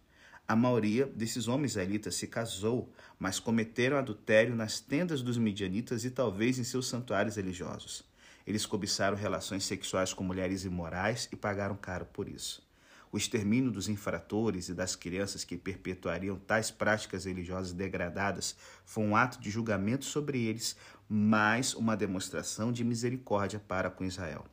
A 0.48 0.56
maioria 0.56 1.06
desses 1.06 1.50
homens 1.50 1.72
israelitas 1.72 2.16
se 2.16 2.26
casou, 2.26 2.90
mas 3.20 3.38
cometeram 3.38 3.98
adultério 3.98 4.56
nas 4.56 4.80
tendas 4.80 5.22
dos 5.22 5.38
midianitas 5.38 6.06
e 6.06 6.10
talvez 6.10 6.58
em 6.58 6.64
seus 6.64 6.88
santuários 6.88 7.36
religiosos. 7.36 8.06
Eles 8.46 8.66
cobiçaram 8.66 9.18
relações 9.18 9.66
sexuais 9.66 10.14
com 10.14 10.24
mulheres 10.24 10.64
imorais 10.64 11.28
e 11.34 11.36
pagaram 11.36 11.76
caro 11.76 12.06
por 12.06 12.30
isso. 12.30 12.66
O 13.12 13.18
extermínio 13.18 13.72
dos 13.72 13.90
infratores 13.90 14.70
e 14.70 14.74
das 14.74 14.96
crianças 14.96 15.44
que 15.44 15.58
perpetuariam 15.58 16.38
tais 16.38 16.72
práticas 16.72 17.26
religiosas 17.26 17.74
degradadas 17.74 18.56
foi 18.86 19.04
um 19.04 19.18
ato 19.18 19.42
de 19.42 19.50
julgamento 19.50 20.06
sobre 20.06 20.46
eles, 20.46 20.78
mais 21.10 21.74
uma 21.74 21.98
demonstração 21.98 22.72
de 22.72 22.86
misericórdia 22.86 23.60
para 23.60 23.90
com 23.90 24.06
Israel 24.06 24.46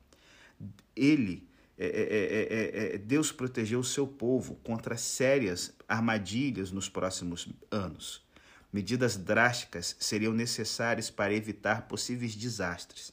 ele, 0.94 1.48
é 1.76 1.86
é 1.86 1.90
é, 1.90 2.92
é, 2.92 2.94
é, 2.94 2.98
Deus 2.98 3.32
protegeu 3.32 3.80
o 3.80 3.84
seu 3.84 4.06
povo 4.06 4.54
contra 4.62 4.96
sérias 4.96 5.74
armadilhas 5.88 6.70
nos 6.70 6.88
próximos 6.88 7.48
anos. 7.70 8.24
Medidas 8.72 9.16
drásticas 9.16 9.96
seriam 9.98 10.32
necessárias 10.32 11.10
para 11.10 11.32
evitar 11.32 11.86
possíveis 11.88 12.34
desastres. 12.34 13.12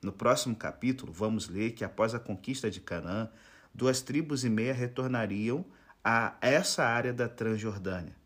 No 0.00 0.12
próximo 0.12 0.56
capítulo, 0.56 1.12
vamos 1.12 1.48
ler 1.48 1.72
que 1.72 1.84
após 1.84 2.14
a 2.14 2.18
conquista 2.18 2.70
de 2.70 2.80
Canaã, 2.80 3.30
duas 3.74 4.00
tribos 4.00 4.44
e 4.44 4.50
meia 4.50 4.74
retornariam 4.74 5.64
a 6.04 6.36
essa 6.40 6.84
área 6.84 7.12
da 7.12 7.28
Transjordânia, 7.28 8.16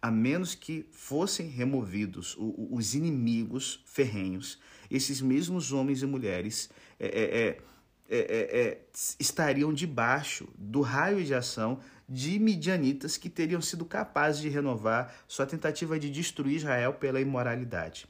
a 0.00 0.10
menos 0.10 0.54
que 0.54 0.86
fossem 0.92 1.48
removidos 1.48 2.36
os 2.38 2.94
inimigos 2.94 3.82
ferrenhos, 3.84 4.60
esses 4.90 5.20
mesmos 5.20 5.72
homens 5.72 6.02
e 6.02 6.06
mulheres 6.06 6.70
é, 7.00 7.60
é, 8.08 8.18
é, 8.18 8.60
é, 8.60 8.80
estariam 9.18 9.72
debaixo 9.72 10.48
do 10.56 10.80
raio 10.80 11.24
de 11.24 11.34
ação 11.34 11.80
de 12.08 12.38
midianitas 12.38 13.16
que 13.16 13.28
teriam 13.28 13.60
sido 13.60 13.84
capazes 13.84 14.40
de 14.40 14.48
renovar 14.48 15.12
sua 15.26 15.46
tentativa 15.46 15.98
de 15.98 16.10
destruir 16.10 16.56
Israel 16.56 16.92
pela 16.94 17.20
imoralidade. 17.20 18.06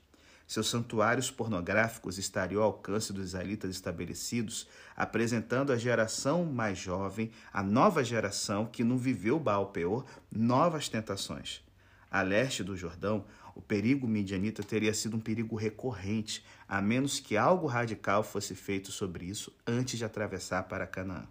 Seus 0.47 0.69
santuários 0.69 1.29
pornográficos 1.31 2.19
estariam 2.19 2.63
ao 2.63 2.69
alcance 2.69 3.13
dos 3.13 3.29
israelitas 3.29 3.71
estabelecidos, 3.71 4.69
apresentando 4.95 5.73
à 5.73 5.77
geração 5.77 6.45
mais 6.45 6.79
jovem, 6.79 7.33
a 7.53 7.63
nova 7.65 8.05
geração 8.05 8.65
que 8.65 8.85
não 8.85 8.97
viveu 8.97 9.41
Baal 9.41 9.67
Peor, 9.73 10.05
novas 10.31 10.89
tentações. 10.89 11.65
A 12.09 12.23
leste 12.23 12.63
do 12.63 12.77
Jordão, 12.77 13.25
o 13.57 13.63
perigo 13.63 14.07
midianita 14.07 14.63
teria 14.63 14.93
sido 14.93 15.17
um 15.17 15.21
perigo 15.21 15.57
recorrente, 15.57 16.45
a 16.69 16.83
menos 16.83 17.19
que 17.19 17.39
algo 17.39 17.67
radical 17.67 18.23
fosse 18.23 18.55
feito 18.55 18.93
sobre 18.93 19.25
isso 19.25 19.51
antes 19.67 19.97
de 19.97 20.05
atravessar 20.05 20.65
para 20.65 20.87
Canaã. 20.87 21.27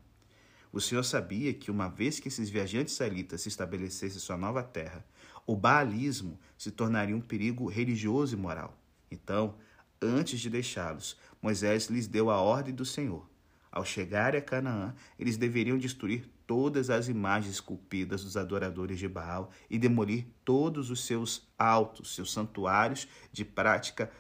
O 0.74 0.82
Senhor 0.82 1.04
sabia 1.04 1.54
que, 1.54 1.70
uma 1.70 1.88
vez 1.88 2.20
que 2.20 2.28
esses 2.28 2.50
viajantes 2.50 2.96
israelitas 2.96 3.42
se 3.42 3.50
estabelecessem 3.50 4.18
em 4.18 4.20
sua 4.20 4.36
nova 4.36 4.64
terra, 4.64 5.06
o 5.46 5.56
baalismo 5.56 6.40
se 6.58 6.72
tornaria 6.72 7.16
um 7.16 7.22
perigo 7.22 7.68
religioso 7.68 8.34
e 8.36 8.40
moral. 8.40 8.76
Então, 9.12 9.56
antes 10.02 10.40
de 10.40 10.50
deixá-los, 10.50 11.20
Moisés 11.40 11.86
lhes 11.92 12.08
deu 12.08 12.32
a 12.32 12.42
ordem 12.42 12.74
do 12.74 12.84
Senhor. 12.84 13.30
Ao 13.72 13.86
chegarem 13.86 14.40
a 14.40 14.44
Canaã, 14.44 14.96
eles 15.20 15.38
deveriam 15.38 15.78
destruir 15.78 16.28
todas 16.48 16.90
as 16.90 17.08
imagens 17.08 17.56
esculpidas 17.56 18.24
dos 18.24 18.38
adoradores 18.38 19.00
de 19.00 19.08
Baal 19.08 19.52
e 19.70 19.78
demolir 19.78 20.28
todos 20.44 20.90
os 20.90 21.06
seus 21.06 21.48
altos, 21.58 22.16
seus 22.16 22.32
santuários 22.32 23.08
de 23.32 23.44
prática 23.44 24.12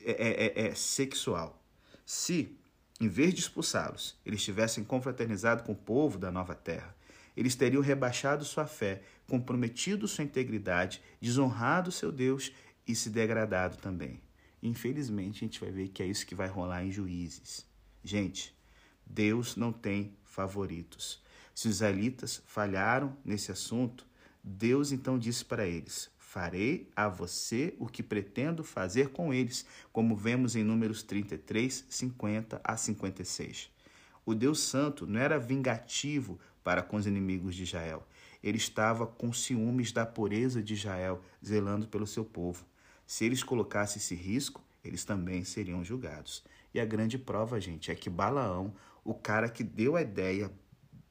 é, 0.00 0.10
é, 0.10 0.46
é, 0.46 0.68
é 0.68 0.74
sexual. 0.74 1.62
Se, 2.04 2.58
em 3.00 3.08
vez 3.08 3.32
de 3.34 3.40
expulsá-los, 3.40 4.18
eles 4.24 4.42
tivessem 4.42 4.84
confraternizado 4.84 5.62
com 5.62 5.72
o 5.72 5.76
povo 5.76 6.18
da 6.18 6.30
nova 6.30 6.54
terra, 6.54 6.94
eles 7.36 7.54
teriam 7.54 7.82
rebaixado 7.82 8.44
sua 8.44 8.66
fé, 8.66 9.02
comprometido 9.26 10.08
sua 10.08 10.24
integridade, 10.24 11.00
desonrado 11.20 11.92
seu 11.92 12.10
Deus 12.10 12.52
e 12.86 12.94
se 12.94 13.08
degradado 13.08 13.76
também. 13.76 14.20
Infelizmente, 14.62 15.44
a 15.44 15.46
gente 15.46 15.60
vai 15.60 15.70
ver 15.70 15.88
que 15.88 16.02
é 16.02 16.06
isso 16.06 16.26
que 16.26 16.34
vai 16.34 16.48
rolar 16.48 16.84
em 16.84 16.90
juízes. 16.90 17.66
Gente, 18.02 18.54
Deus 19.06 19.56
não 19.56 19.72
tem 19.72 20.16
favoritos. 20.24 21.22
Se 21.54 21.68
os 21.68 21.76
israelitas 21.76 22.42
falharam 22.46 23.16
nesse 23.24 23.52
assunto, 23.52 24.06
Deus 24.42 24.92
então 24.92 25.18
disse 25.18 25.44
para 25.44 25.66
eles: 25.66 26.10
farei 26.18 26.88
a 26.94 27.08
você 27.08 27.74
o 27.78 27.86
que 27.86 28.02
pretendo 28.02 28.62
fazer 28.62 29.08
com 29.08 29.34
eles, 29.34 29.66
como 29.92 30.16
vemos 30.16 30.54
em 30.54 30.62
Números 30.62 31.02
33, 31.02 31.84
50 31.88 32.60
a 32.62 32.76
56. 32.76 33.70
O 34.24 34.34
Deus 34.34 34.60
Santo 34.60 35.06
não 35.06 35.18
era 35.18 35.38
vingativo 35.38 36.38
para 36.62 36.82
com 36.82 36.96
os 36.96 37.06
inimigos 37.06 37.54
de 37.54 37.64
Israel. 37.64 38.06
Ele 38.42 38.58
estava 38.58 39.06
com 39.06 39.32
ciúmes 39.32 39.92
da 39.92 40.06
pureza 40.06 40.62
de 40.62 40.74
Israel, 40.74 41.20
zelando 41.44 41.88
pelo 41.88 42.06
seu 42.06 42.24
povo. 42.24 42.64
Se 43.06 43.24
eles 43.24 43.42
colocassem 43.42 43.98
esse 43.98 44.14
risco, 44.14 44.62
eles 44.84 45.04
também 45.04 45.44
seriam 45.44 45.84
julgados. 45.84 46.44
E 46.72 46.78
a 46.78 46.84
grande 46.84 47.18
prova, 47.18 47.60
gente, 47.60 47.90
é 47.90 47.94
que 47.94 48.08
Balaão, 48.08 48.72
o 49.04 49.14
cara 49.14 49.48
que 49.48 49.64
deu 49.64 49.96
a 49.96 50.02
ideia 50.02 50.50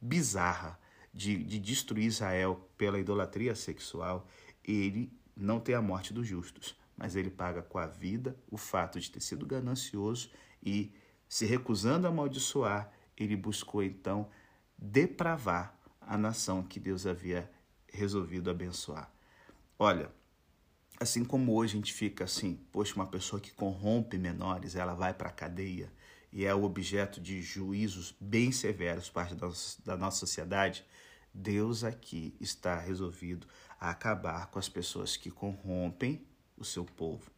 bizarra 0.02 0.80
de, 1.14 1.44
de 1.44 1.60
destruir 1.60 2.06
Israel 2.06 2.70
pela 2.78 3.00
idolatria 3.00 3.56
sexual, 3.56 4.28
ele 4.64 5.12
não 5.36 5.60
tem 5.60 5.76
a 5.76 5.82
morte 5.82 6.14
dos 6.14 6.28
justos, 6.28 6.78
mas 6.96 7.16
ele 7.16 7.30
paga 7.30 7.62
com 7.62 7.78
a 7.78 7.88
vida 7.88 8.38
o 8.50 8.58
fato 8.58 9.00
de 9.00 9.10
ter 9.10 9.22
sido 9.22 9.46
ganancioso 9.46 10.30
e, 10.64 10.94
se 11.28 11.46
recusando 11.46 12.08
a 12.08 12.10
amaldiçoar, 12.10 12.92
ele 13.18 13.36
buscou 13.36 13.84
então 13.84 14.30
depravar 14.78 15.78
a 16.02 16.18
nação 16.18 16.64
que 16.64 16.80
Deus 16.80 17.06
havia 17.06 17.50
resolvido 17.88 18.50
abençoar. 18.50 19.12
Olha, 19.78 20.12
assim 21.00 21.24
como 21.24 21.54
hoje 21.56 21.74
a 21.74 21.78
gente 21.78 21.94
fica 21.94 22.26
assim, 22.26 22.60
poxa, 22.72 22.96
uma 22.96 23.08
pessoa 23.08 23.40
que 23.40 23.52
corrompe 23.52 24.18
menores, 24.18 24.76
ela 24.76 24.94
vai 24.94 25.14
para 25.14 25.30
a 25.30 25.34
cadeia 25.34 25.92
e 26.32 26.46
é 26.46 26.54
o 26.54 26.64
objeto 26.64 27.20
de 27.20 27.42
juízos 27.42 28.16
bem 28.20 28.52
severos 28.52 29.10
parte 29.10 29.36
da 29.84 29.98
nossa 29.98 30.18
sociedade, 30.18 30.86
Deus 31.34 31.84
aqui 31.84 32.36
está 32.40 32.80
resolvido 32.80 33.48
a 33.80 33.90
acabar 33.90 34.48
com 34.48 34.60
as 34.60 34.70
pessoas 34.70 35.16
que 35.16 35.32
corrompem 35.32 36.26
o 36.58 36.66
seu 36.66 36.86
povo. 36.86 37.32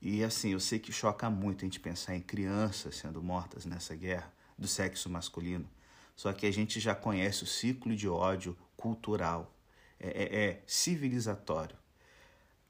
E 0.00 0.22
assim, 0.22 0.50
eu 0.52 0.60
sei 0.60 0.78
que 0.78 0.92
choca 0.92 1.28
muito 1.28 1.64
a 1.64 1.66
gente 1.66 1.80
pensar 1.80 2.14
em 2.14 2.20
crianças 2.20 2.96
sendo 2.96 3.22
mortas 3.22 3.64
nessa 3.64 3.96
guerra 3.96 4.32
do 4.56 4.68
sexo 4.68 5.08
masculino. 5.08 5.68
Só 6.14 6.32
que 6.32 6.46
a 6.46 6.50
gente 6.52 6.78
já 6.78 6.94
conhece 6.94 7.44
o 7.44 7.46
ciclo 7.46 7.94
de 7.94 8.08
ódio 8.08 8.56
cultural, 8.76 9.56
é, 9.98 10.08
é, 10.08 10.44
é 10.44 10.62
civilizatório. 10.66 11.76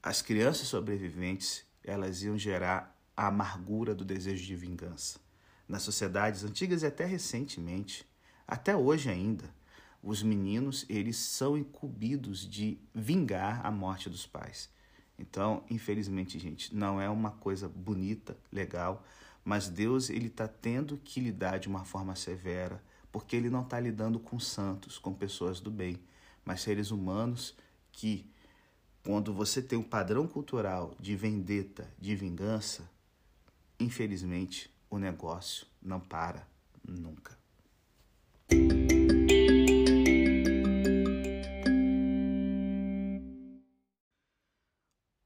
As 0.01 0.21
crianças 0.21 0.67
sobreviventes 0.67 1.65
elas 1.83 2.23
iam 2.23 2.37
gerar 2.37 2.95
a 3.15 3.27
amargura 3.27 3.93
do 3.93 4.05
desejo 4.05 4.45
de 4.45 4.55
vingança. 4.55 5.19
Nas 5.69 5.83
sociedades 5.83 6.43
antigas 6.43 6.81
e 6.81 6.87
até 6.87 7.05
recentemente, 7.05 8.03
até 8.47 8.75
hoje 8.75 9.07
ainda, 9.07 9.43
os 10.01 10.23
meninos 10.23 10.83
eles 10.89 11.15
são 11.15 11.55
incumbidos 11.55 12.39
de 12.39 12.79
vingar 12.91 13.63
a 13.63 13.69
morte 13.69 14.09
dos 14.09 14.25
pais. 14.25 14.67
Então, 15.15 15.63
infelizmente, 15.69 16.39
gente, 16.39 16.75
não 16.75 16.99
é 16.99 17.07
uma 17.07 17.29
coisa 17.29 17.69
bonita, 17.69 18.35
legal, 18.51 19.05
mas 19.45 19.69
Deus 19.69 20.09
ele 20.09 20.25
está 20.25 20.47
tendo 20.47 20.97
que 20.97 21.19
lidar 21.19 21.59
de 21.59 21.67
uma 21.67 21.85
forma 21.85 22.15
severa, 22.15 22.83
porque 23.11 23.35
ele 23.35 23.51
não 23.51 23.61
está 23.61 23.79
lidando 23.79 24.19
com 24.19 24.39
santos, 24.39 24.97
com 24.97 25.13
pessoas 25.13 25.59
do 25.59 25.69
bem, 25.69 26.01
mas 26.43 26.61
seres 26.61 26.89
humanos 26.89 27.55
que, 27.91 28.27
quando 29.03 29.31
você 29.31 29.61
tem 29.61 29.77
um 29.77 29.83
padrão 29.83 30.27
cultural 30.27 30.95
de 30.99 31.15
vendetta, 31.15 31.87
de 31.99 32.15
vingança, 32.15 32.89
infelizmente 33.79 34.71
o 34.89 34.97
negócio 34.97 35.67
não 35.81 35.99
para 35.99 36.47
nunca. 36.87 37.37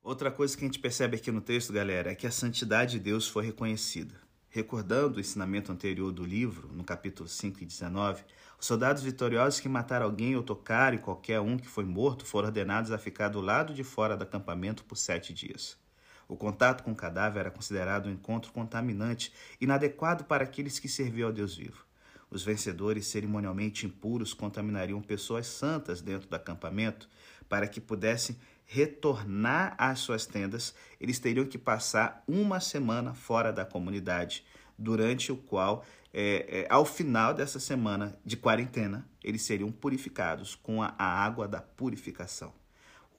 Outra 0.02 0.30
coisa 0.30 0.56
que 0.56 0.64
a 0.64 0.68
gente 0.68 0.80
percebe 0.80 1.16
aqui 1.16 1.32
no 1.32 1.42
texto, 1.42 1.74
galera, 1.74 2.12
é 2.12 2.16
que 2.16 2.28
a 2.28 2.32
santidade 2.32 2.94
de 2.94 3.00
Deus 3.00 3.28
foi 3.28 3.46
reconhecida. 3.46 4.14
Recordando 4.50 5.18
o 5.18 5.20
ensinamento 5.20 5.72
anterior 5.72 6.12
do 6.12 6.24
livro, 6.24 6.68
no 6.72 6.84
capítulo 6.84 7.28
5 7.28 7.64
e 7.64 7.66
19, 7.66 8.24
os 8.60 8.68
soldados 8.68 9.02
vitoriosos 9.02 9.60
que 9.60 9.68
mataram 9.68 10.06
alguém 10.06 10.36
ou 10.36 10.44
tocaram 10.44 11.00
qualquer 11.00 11.40
um 11.40 11.58
que 11.58 11.68
foi 11.68 11.84
morto 11.84 12.26
foram 12.26 12.50
ordenados 12.50 12.92
a 12.92 12.98
ficar 13.00 13.30
do 13.30 13.42
lado 13.42 13.74
de 13.74 13.84
fora 13.84 14.16
do 14.16 14.24
acampamento 14.24 14.84
por 14.84 14.98
sete 14.98 15.34
dias. 15.34 15.78
O 16.28 16.36
contato 16.36 16.84
com 16.84 16.92
o 16.92 16.96
cadáver 16.96 17.42
era 17.42 17.52
considerado 17.52 18.08
um 18.08 18.12
encontro 18.12 18.52
contaminante, 18.52 19.34
inadequado 19.60 20.24
para 20.24 20.44
aqueles 20.44 20.80
que 20.80 20.88
serviam 20.88 21.28
ao 21.28 21.34
Deus 21.34 21.56
vivo. 21.56 21.86
Os 22.30 22.44
vencedores 22.44 23.06
cerimonialmente 23.08 23.86
impuros 23.86 24.34
contaminariam 24.34 25.02
pessoas 25.02 25.46
santas 25.48 26.02
dentro 26.02 26.28
do 26.28 26.36
acampamento 26.36 27.08
para 27.48 27.68
que 27.68 27.80
pudessem 27.80 28.36
retornar 28.66 29.76
às 29.78 30.00
suas 30.00 30.26
tendas, 30.26 30.74
eles 31.00 31.20
teriam 31.20 31.46
que 31.46 31.58
passar 31.58 32.24
uma 32.28 32.60
semana 32.60 33.14
fora 33.14 33.52
da 33.52 33.66
comunidade, 33.66 34.44
durante 34.78 35.32
o 35.32 35.38
qual, 35.38 35.86
é, 36.12 36.62
é, 36.62 36.68
ao 36.70 36.86
final 36.86 37.34
dessa 37.34 37.60
semana 37.60 38.18
de 38.26 38.36
quarentena, 38.36 39.08
eles 39.24 39.44
seriam 39.44 39.72
purificados 39.72 40.56
com 40.56 40.82
a, 40.82 40.96
a 40.98 41.06
água 41.06 41.48
da 41.48 41.62
purificação. 41.62 42.54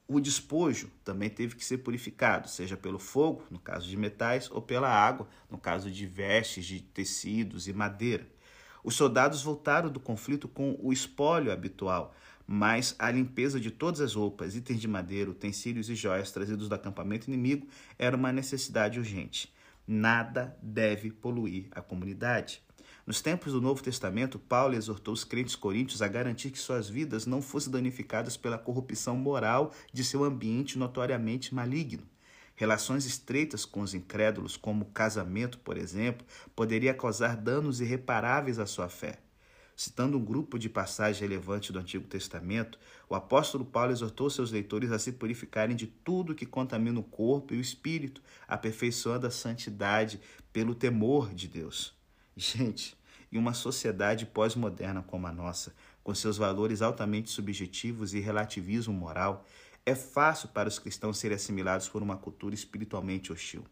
O 0.07 0.21
despojo 0.21 0.91
também 1.03 1.31
teve 1.31 1.57
que 1.57 1.65
ser 1.65 1.79
purificado, 1.79 2.47
seja 2.47 2.77
pelo 2.77 2.99
fogo, 2.99 3.45
no 3.51 3.59
caso 3.59 3.89
de 3.89 3.97
metais, 3.97 4.51
ou 4.51 4.61
pela 4.61 4.89
água, 4.89 5.27
no 5.51 5.57
caso 5.57 5.91
de 5.91 6.07
vestes, 6.07 6.67
de 6.67 6.81
tecidos 6.81 7.67
e 7.69 7.73
madeira. 7.73 8.27
Os 8.83 8.97
soldados 8.97 9.43
voltaram 9.43 9.91
do 9.91 9.99
conflito 9.99 10.47
com 10.47 10.79
o 10.83 10.93
espólio 10.93 11.51
habitual, 11.51 12.15
mas 12.47 12.95
a 12.99 13.11
limpeza 13.11 13.59
de 13.59 13.71
todas 13.71 14.03
as 14.03 14.15
roupas, 14.15 14.55
itens 14.55 14.79
de 14.79 14.87
madeira, 14.87 15.31
utensílios 15.31 15.89
e 15.89 15.95
joias 15.95 16.31
trazidos 16.31 16.69
do 16.69 16.75
acampamento 16.75 17.29
inimigo 17.29 17.67
era 17.99 18.15
uma 18.15 18.31
necessidade 18.31 18.99
urgente. 18.99 19.51
Nada 19.87 20.57
deve 20.63 21.11
poluir 21.11 21.69
a 21.71 21.81
comunidade. 21.81 22.63
Nos 23.07 23.21
tempos 23.21 23.53
do 23.53 23.61
Novo 23.61 23.83
Testamento, 23.83 24.39
Paulo 24.39 24.75
exortou 24.75 25.13
os 25.13 25.25
crentes 25.25 25.55
coríntios 25.55 26.01
a 26.01 26.09
garantir 26.09 26.51
que 26.51 26.59
suas 26.59 26.89
vidas 26.89 27.27
não 27.27 27.43
fossem 27.43 27.71
danificadas 27.71 28.35
pela 28.35 28.57
corrupção 28.57 29.15
moral 29.15 29.75
de 29.93 30.03
seu 30.03 30.25
ambiente 30.25 30.79
notoriamente 30.79 31.55
maligno. 31.55 32.03
Relações 32.55 33.05
estreitas 33.05 33.67
com 33.67 33.83
os 33.83 33.93
incrédulos, 33.93 34.57
como 34.57 34.87
casamento, 34.87 35.59
por 35.59 35.77
exemplo, 35.77 36.27
poderia 36.57 36.95
causar 36.95 37.37
danos 37.37 37.79
irreparáveis 37.79 38.59
à 38.59 38.65
sua 38.65 38.89
fé. 38.89 39.19
Citando 39.77 40.17
um 40.17 40.25
grupo 40.25 40.59
de 40.59 40.71
passagens 40.71 41.21
relevantes 41.21 41.73
do 41.73 41.79
Antigo 41.79 42.07
Testamento, 42.07 42.79
o 43.07 43.15
apóstolo 43.15 43.67
Paulo 43.67 43.93
exortou 43.93 44.31
seus 44.31 44.51
leitores 44.51 44.91
a 44.91 44.99
se 44.99 45.13
purificarem 45.13 45.77
de 45.77 45.89
tudo 45.89 46.35
que 46.35 46.47
contamina 46.47 47.01
o 47.01 47.05
corpo 47.05 47.53
e 47.53 47.59
o 47.59 47.61
espírito, 47.61 48.23
aperfeiçoando 48.49 49.27
a 49.27 49.31
santidade 49.31 50.21
pelo 50.53 50.75
temor 50.75 51.35
de 51.35 51.49
Deus. 51.49 51.93
Gente, 52.37 52.97
em 53.31 53.39
uma 53.39 53.55
sociedade 53.55 54.27
pós-moderna 54.27 55.03
como 55.03 55.27
a 55.27 55.33
nossa, 55.33 55.75
com 56.03 56.15
seus 56.15 56.37
valores 56.37 56.83
altamente 56.83 57.31
subjetivos 57.31 58.13
e 58.13 58.21
relativismo 58.21 58.93
moral, 58.93 59.45
é 59.87 59.95
fácil 59.95 60.49
para 60.49 60.69
os 60.69 60.79
cristãos 60.79 61.19
serem 61.19 61.37
assimilados 61.37 61.89
por 61.89 62.03
uma 62.03 62.17
cultura 62.17 62.55
espiritualmente 62.55 63.33
hostil. 63.33 63.65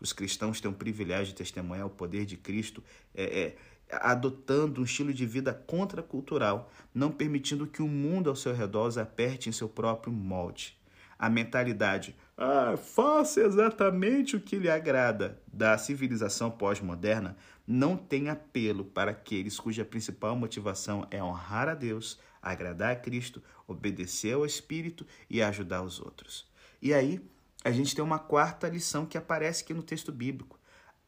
Os 0.00 0.12
cristãos 0.12 0.60
têm 0.60 0.70
o 0.70 0.74
privilégio 0.74 1.26
de 1.26 1.34
testemunhar 1.34 1.86
o 1.86 1.90
poder 1.90 2.26
de 2.26 2.36
Cristo 2.36 2.82
é, 3.14 3.22
é, 3.24 3.56
adotando 3.92 4.80
um 4.80 4.84
estilo 4.84 5.12
de 5.12 5.24
vida 5.24 5.54
contracultural, 5.54 6.70
não 6.92 7.10
permitindo 7.10 7.66
que 7.66 7.82
o 7.82 7.88
mundo 7.88 8.28
ao 8.28 8.36
seu 8.36 8.52
redor 8.52 8.88
os 8.88 8.98
aperte 8.98 9.48
em 9.48 9.52
seu 9.52 9.68
próprio 9.68 10.12
molde. 10.12 10.76
A 11.18 11.30
mentalidade, 11.30 12.16
ah, 12.36 12.76
faça 12.76 13.40
exatamente 13.42 14.34
o 14.34 14.40
que 14.40 14.58
lhe 14.58 14.68
agrada, 14.68 15.40
da 15.46 15.78
civilização 15.78 16.50
pós-moderna 16.50 17.36
não 17.66 17.96
tem 17.96 18.28
apelo 18.28 18.84
para 18.84 19.12
aqueles 19.12 19.58
cuja 19.58 19.84
principal 19.84 20.36
motivação 20.36 21.06
é 21.10 21.22
honrar 21.22 21.68
a 21.68 21.74
Deus, 21.74 22.18
agradar 22.40 22.92
a 22.92 22.96
Cristo, 22.96 23.42
obedecer 23.66 24.34
ao 24.34 24.44
Espírito 24.44 25.06
e 25.30 25.40
ajudar 25.40 25.82
os 25.82 26.00
outros. 26.00 26.50
E 26.80 26.92
aí, 26.92 27.20
a 27.64 27.70
gente 27.70 27.94
tem 27.94 28.04
uma 28.04 28.18
quarta 28.18 28.68
lição 28.68 29.06
que 29.06 29.16
aparece 29.16 29.62
aqui 29.62 29.72
no 29.72 29.82
texto 29.82 30.10
bíblico: 30.10 30.58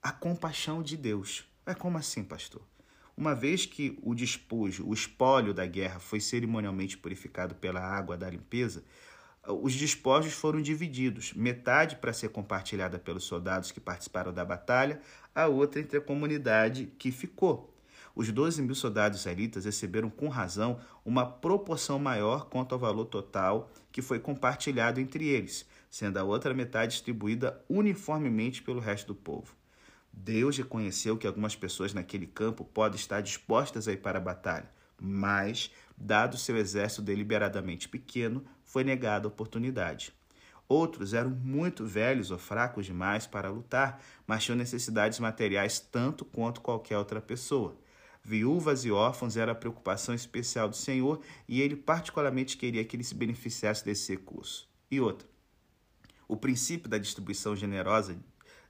a 0.03 0.13
compaixão 0.13 0.83
de 0.83 0.97
Deus. 0.97 1.45
É 1.67 1.75
como 1.75 1.99
assim, 1.99 2.23
pastor? 2.23 2.63
Uma 3.17 3.35
vez 3.35 3.65
que 3.65 3.97
o 4.03 4.15
despojo, 4.15 4.87
o 4.87 4.93
espólio 4.93 5.55
da 5.55 5.65
guerra 5.67 6.01
foi 6.01 6.21
cerimonialmente 6.21 6.99
purificado 6.99 7.55
pela 7.55 7.81
água 7.81 8.17
da 8.17 8.29
limpeza, 8.29 8.85
os 9.47 9.75
despojos 9.75 10.33
foram 10.33 10.63
divididos, 10.63 11.33
metade 11.35 11.97
para 11.97 12.13
ser 12.13 12.31
compartilhada 12.31 12.99
pelos 12.99 13.25
soldados 13.25 13.71
que 13.71 13.81
participaram 13.81 14.33
da 14.33 14.45
batalha, 14.45 15.01
a 15.35 15.47
outra 15.47 15.81
entre 15.81 15.99
a 15.99 16.01
comunidade 16.01 16.87
que 16.99 17.11
ficou. 17.11 17.75
Os 18.15 18.31
12 18.31 18.63
mil 18.63 18.75
soldados 18.75 19.21
israelitas 19.21 19.65
receberam 19.65 20.09
com 20.09 20.29
razão 20.29 20.79
uma 21.05 21.27
proporção 21.27 21.99
maior 21.99 22.47
quanto 22.47 22.73
ao 22.73 22.79
valor 22.79 23.07
total 23.07 23.71
que 23.91 24.01
foi 24.01 24.21
compartilhado 24.21 25.01
entre 25.01 25.27
eles, 25.27 25.67
sendo 25.91 26.19
a 26.19 26.25
outra 26.25 26.55
metade 26.55 26.93
distribuída 26.93 27.61
uniformemente 27.69 28.63
pelo 28.63 28.81
resto 28.81 29.09
do 29.09 29.15
povo. 29.15 29.55
Deus 30.13 30.57
reconheceu 30.57 31.17
que 31.19 31.27
algumas 31.27 31.57
pessoas 31.57 31.93
naquele 31.93 32.27
campo 32.27 32.65
podem 32.65 32.97
estar 32.97 33.21
dispostas 33.21 33.89
a 33.89 33.93
ir 33.93 33.97
para 33.97 34.19
a 34.19 34.23
batalha, 34.23 34.71
mas, 35.01 35.73
dado 35.97 36.39
seu 36.39 36.57
exército 36.57 37.03
deliberadamente 37.03 37.89
pequeno, 37.89 38.45
foi 38.75 38.83
negada 38.83 39.29
a 39.29 39.31
oportunidade. 39.31 40.13
Outros 40.69 41.15
eram 41.15 41.31
muito 41.31 41.87
velhos 41.87 42.33
ou 42.33 42.39
fracos 42.39 42.85
demais 42.85 43.25
para 43.25 43.49
lutar, 43.49 44.03
mas 44.27 44.43
tinham 44.43 44.59
necessidades 44.59 45.21
materiais 45.21 45.79
tanto 45.79 46.25
quanto 46.25 46.61
qualquer 46.61 46.99
outra 46.99 47.21
pessoa. 47.21 47.79
Viúvas 48.21 48.85
e 48.85 48.91
órfãos 48.91 49.37
era 49.37 49.53
a 49.53 49.55
preocupação 49.55 50.13
especial 50.13 50.69
do 50.69 50.75
Senhor 50.75 51.21
e 51.47 51.63
ele 51.63 51.77
particularmente 51.77 52.57
queria 52.57 52.85
que 52.85 52.97
ele 52.97 53.05
se 53.05 53.15
beneficiasse 53.15 53.85
desse 53.85 54.11
recurso. 54.11 54.69
E 54.91 55.01
outra, 55.01 55.29
o 56.27 56.37
princípio 56.37 56.91
da 56.91 56.99
distribuição 56.99 57.55
generosa 57.55 58.19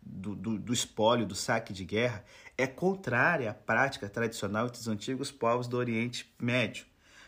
do, 0.02 0.34
do, 0.34 0.58
do 0.58 0.74
espólio, 0.74 1.24
do 1.24 1.34
saque 1.34 1.72
de 1.72 1.82
guerra, 1.82 2.22
é 2.58 2.66
contrária 2.66 3.50
à 3.50 3.54
prática 3.54 4.06
tradicional 4.06 4.66
entre 4.66 4.82
os 4.82 4.86
antigos 4.86 5.32
povos 5.32 5.66
do 5.66 5.78
Oriente 5.78 6.30
Médio. 6.38 6.84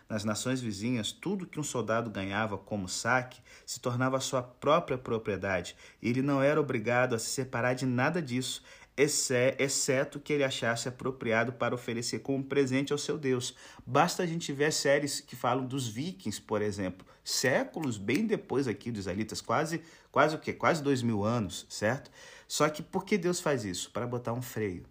Nas 0.09 0.23
nações 0.23 0.61
vizinhas, 0.61 1.11
tudo 1.11 1.47
que 1.47 1.59
um 1.59 1.65
soldado 1.65 2.11
ganhava 2.11 2.57
como 2.57 2.89
saque 2.89 3.41
se 3.65 3.81
tornava 3.81 4.21
sua 4.21 4.41
própria 4.43 4.97
propriedade, 4.97 5.77
e 6.01 6.09
ele 6.09 6.23
não 6.23 6.41
era 6.41 6.61
obrigado 6.61 7.15
a 7.15 7.19
se 7.19 7.31
separar 7.31 7.75
de 7.75 7.85
nada 7.85 8.23
disso, 8.23 8.63
exceto 8.97 10.21
que 10.21 10.33
ele 10.33 10.45
achasse 10.45 10.89
apropriado 10.89 11.53
para 11.53 11.75
oferecer 11.75 12.21
como 12.21 12.43
presente 12.45 12.93
ao 12.93 12.99
seu 12.99 13.19
Deus. 13.19 13.55
Basta 13.85 14.23
a 14.23 14.27
gente 14.27 14.53
ver 14.53 14.73
séries 14.73 15.21
que 15.21 15.37
falam 15.37 15.67
dos 15.67 15.89
vikings, 15.89 16.41
por 16.41 16.63
exemplo, 16.63 17.07
séculos 17.23 17.99
bem 17.99 18.27
depois 18.27 18.69
aqui 18.69 18.91
dos 18.91 19.01
israelitas, 19.01 19.41
quase, 19.41 19.83
quase 20.11 20.37
o 20.37 20.39
quê? 20.39 20.53
Quase 20.53 20.83
dois 20.83 21.03
mil 21.03 21.25
anos, 21.25 21.67
certo? 21.69 22.11
Só 22.49 22.69
que 22.69 22.83
por 22.83 23.05
que 23.05 23.19
Deus 23.19 23.41
faz 23.41 23.65
isso? 23.65 23.91
Para 23.91 24.07
botar 24.07 24.33
um 24.33 24.41
freio. 24.41 24.85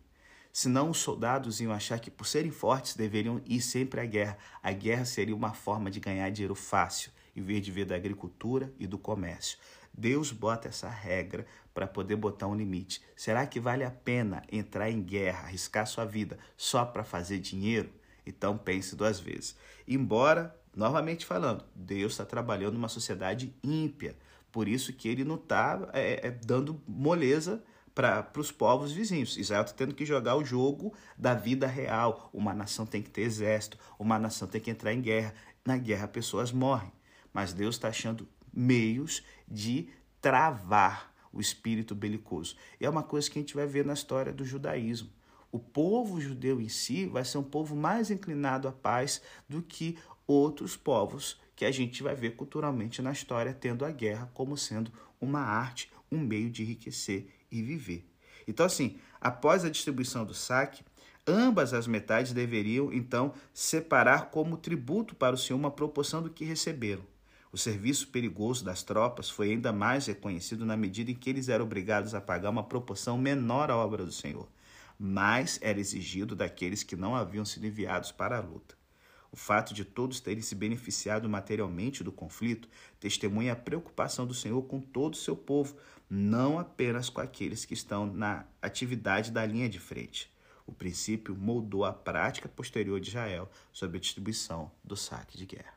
Senão 0.56 0.89
os 0.89 1.00
soldados 1.00 1.60
iam 1.60 1.74
achar 1.74 2.00
que, 2.00 2.10
por 2.10 2.26
serem 2.26 2.50
fortes, 2.50 2.96
deveriam 2.96 3.41
ir 3.46 3.60
sempre 3.60 4.00
à 4.00 4.06
guerra. 4.06 4.38
A 4.63 4.72
guerra 4.72 5.04
seria 5.04 5.36
uma 5.36 5.54
forma 5.54 5.91
de 5.91 6.00
ganhar 6.00 6.30
dinheiro 6.30 6.56
fácil, 6.56 7.12
em 7.36 7.41
vez 7.41 7.62
de 7.62 7.74
ver 7.74 7.84
da 7.84 7.94
agricultura 7.94 8.74
e 8.80 8.88
do 8.88 8.98
comércio. 8.98 9.58
Deus 9.94 10.32
bota 10.32 10.70
essa 10.70 10.88
regra 10.88 11.46
para 11.74 11.86
poder 11.86 12.15
botar 12.15 12.48
um 12.48 12.56
limite. 12.56 13.04
Será 13.18 13.46
que 13.46 13.60
vale 13.60 13.84
a 13.84 13.91
pena 13.91 14.44
entrar 14.50 14.89
em 14.89 15.04
guerra, 15.04 15.44
arriscar 15.44 15.86
sua 15.86 16.06
vida 16.06 16.39
só 16.56 16.86
para 16.86 17.04
fazer 17.04 17.39
dinheiro? 17.39 17.89
Então 18.26 18.58
pense 18.58 18.96
duas 18.96 19.20
vezes. 19.20 19.58
Embora, 19.86 20.58
novamente 20.74 21.26
falando, 21.26 21.65
Deus 21.76 22.13
está 22.13 22.24
trabalhando 22.24 22.76
numa 22.76 22.88
sociedade 22.88 23.54
ímpia. 23.62 24.15
Por 24.54 24.70
isso 24.70 24.94
que 24.94 25.10
ele 25.10 25.26
não 25.26 25.36
está 25.36 25.89
é, 25.91 26.28
é, 26.28 26.32
dando 26.32 26.82
moleza 26.88 27.62
para 27.95 28.29
os 28.38 28.51
povos 28.51 28.91
vizinhos. 28.91 29.38
Israel 29.38 29.63
está 29.63 29.73
tendo 29.73 29.95
que 29.95 30.05
jogar 30.05 30.36
o 30.36 30.43
jogo 30.43 30.93
da 31.17 31.34
vida 31.34 31.65
real. 31.65 32.29
Uma 32.34 32.53
nação 32.53 32.86
tem 32.86 33.01
que 33.01 33.10
ter 33.10 33.21
exército, 33.21 33.79
uma 33.97 34.19
nação 34.19 34.47
tem 34.47 34.60
que 34.60 34.69
entrar 34.69 34.93
em 34.93 35.01
guerra. 35.01 35.34
Na 35.65 35.77
guerra, 35.77 36.08
pessoas 36.08 36.51
morrem. 36.51 36.91
Mas 37.34 37.53
Deus 37.53 37.75
está 37.75 37.88
achando 37.88 38.27
meios 38.53 39.23
de 39.47 39.88
travar 40.21 41.13
o 41.31 41.39
espírito 41.39 41.95
belicoso. 41.95 42.55
E 42.79 42.86
é 42.86 42.89
uma 42.89 43.01
coisa 43.01 43.29
que 43.29 43.39
a 43.39 43.41
gente 43.41 43.55
vai 43.55 43.65
ver 43.65 43.86
na 43.86 43.93
história 43.93 44.34
do 44.34 44.45
judaísmo. 44.45 45.10
O 45.51 45.58
povo 45.60 46.19
judeu 46.19 46.60
em 46.60 46.67
si 46.67 47.05
vai 47.05 47.23
ser 47.23 47.38
um 47.38 47.43
povo 47.43 47.75
mais 47.75 48.12
inclinado 48.12 48.67
à 48.67 48.73
paz 48.73 49.21
do 49.47 49.62
que 49.62 49.97
outros 50.27 50.75
povos 50.75 51.39
que 51.55 51.63
a 51.63 51.71
gente 51.71 52.03
vai 52.03 52.13
ver 52.13 52.36
culturalmente 52.36 53.01
na 53.01 53.13
história 53.13 53.53
tendo 53.53 53.86
a 53.86 53.91
guerra 53.91 54.29
como 54.34 54.58
sendo 54.58 54.91
uma 55.19 55.39
arte, 55.39 55.89
um 56.12 56.19
meio 56.19 56.49
de 56.49 56.63
enriquecer 56.63 57.27
e 57.60 57.63
viver. 57.63 58.08
Então, 58.48 58.65
assim, 58.65 58.98
após 59.20 59.65
a 59.65 59.70
distribuição 59.70 60.26
do 60.26 60.34
saque, 60.34 60.84
ambas 61.28 61.74
as 61.74 61.88
metades 61.88 62.34
deveriam, 62.34 62.94
então, 62.94 63.34
separar 63.54 64.30
como 64.30 64.58
tributo 64.58 65.15
para 65.15 65.36
o 65.36 65.38
Senhor 65.38 65.58
uma 65.58 65.72
proporção 65.72 66.22
do 66.22 66.30
que 66.30 66.46
receberam. 66.46 67.04
O 67.52 67.58
serviço 67.58 68.10
perigoso 68.10 68.65
das 68.65 68.84
tropas 68.84 69.30
foi 69.30 69.52
ainda 69.52 69.72
mais 69.72 70.08
reconhecido 70.08 70.65
na 70.65 70.76
medida 70.76 71.10
em 71.10 71.15
que 71.15 71.30
eles 71.30 71.48
eram 71.48 71.63
obrigados 71.63 72.13
a 72.13 72.20
pagar 72.20 72.50
uma 72.50 72.63
proporção 72.63 73.18
menor 73.18 73.72
à 73.72 73.78
obra 73.78 74.04
do 74.04 74.12
Senhor, 74.12 74.48
mas 75.00 75.58
era 75.62 75.80
exigido 75.80 76.36
daqueles 76.36 76.84
que 76.84 76.98
não 76.98 77.15
haviam 77.15 77.46
sido 77.46 77.65
enviados 77.65 78.12
para 78.12 78.38
a 78.38 78.41
luta. 78.41 78.74
O 79.36 79.38
fato 79.38 79.74
de 79.74 79.84
todos 79.84 80.21
terem 80.21 80.41
se 80.41 80.56
beneficiado 80.56 81.28
materialmente 81.28 82.06
do 82.06 82.10
conflito 82.10 82.69
testemunha 83.02 83.52
a 83.52 83.56
preocupação 83.58 84.26
do 84.26 84.34
Senhor 84.34 84.62
com 84.62 84.80
todo 84.80 85.15
o 85.15 85.17
seu 85.17 85.36
povo, 85.36 85.76
não 86.10 86.58
apenas 86.58 87.10
com 87.10 87.19
aqueles 87.19 87.65
que 87.65 87.74
estão 87.74 88.06
na 88.06 88.45
atividade 88.62 89.32
da 89.32 89.45
linha 89.45 89.67
de 89.67 89.78
frente. 89.78 90.34
O 90.65 90.71
princípio 90.71 91.36
moldou 91.36 91.84
a 91.84 91.91
prática 91.91 92.48
posterior 92.48 92.98
de 93.02 93.10
Israel 93.10 93.52
sobre 93.74 93.98
a 93.98 94.00
distribuição 94.00 94.71
do 94.82 94.95
saque 94.95 95.38
de 95.38 95.45
guerra. 95.45 95.76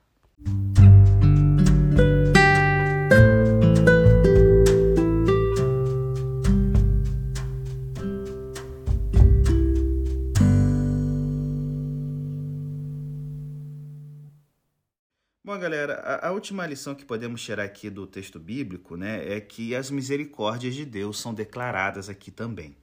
Galera, 15.59 15.95
a, 15.95 16.29
a, 16.29 16.31
última 16.31 16.65
lição 16.67 16.95
que 16.95 17.05
podemos 17.05 17.43
tirar 17.43 17.65
aqui 17.65 17.91
do 17.91 18.07
texto 18.07 18.39
bíblico 18.39 18.97
né, 18.97 19.37
é 19.37 19.41
que 19.41 19.75
as 19.75 19.91
misericórdias 19.91 20.75
de 20.75 20.85
Deus 20.85 21.19
são 21.19 21.35
declaradas 21.35 22.09
aqui 22.09 22.31
também. 22.31 22.77